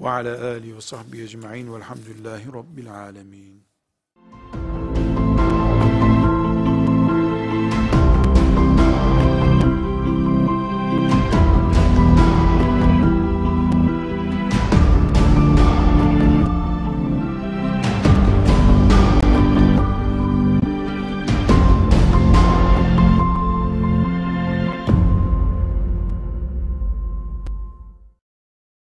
ve 0.00 0.10
ala 0.10 0.46
alihi 0.46 0.76
ve 0.76 0.80
sahbihi 0.80 1.22
ecma'in 1.22 1.74
velhamdülillahi 1.74 2.46
rabbil 2.52 2.92
alemin. 2.92 3.64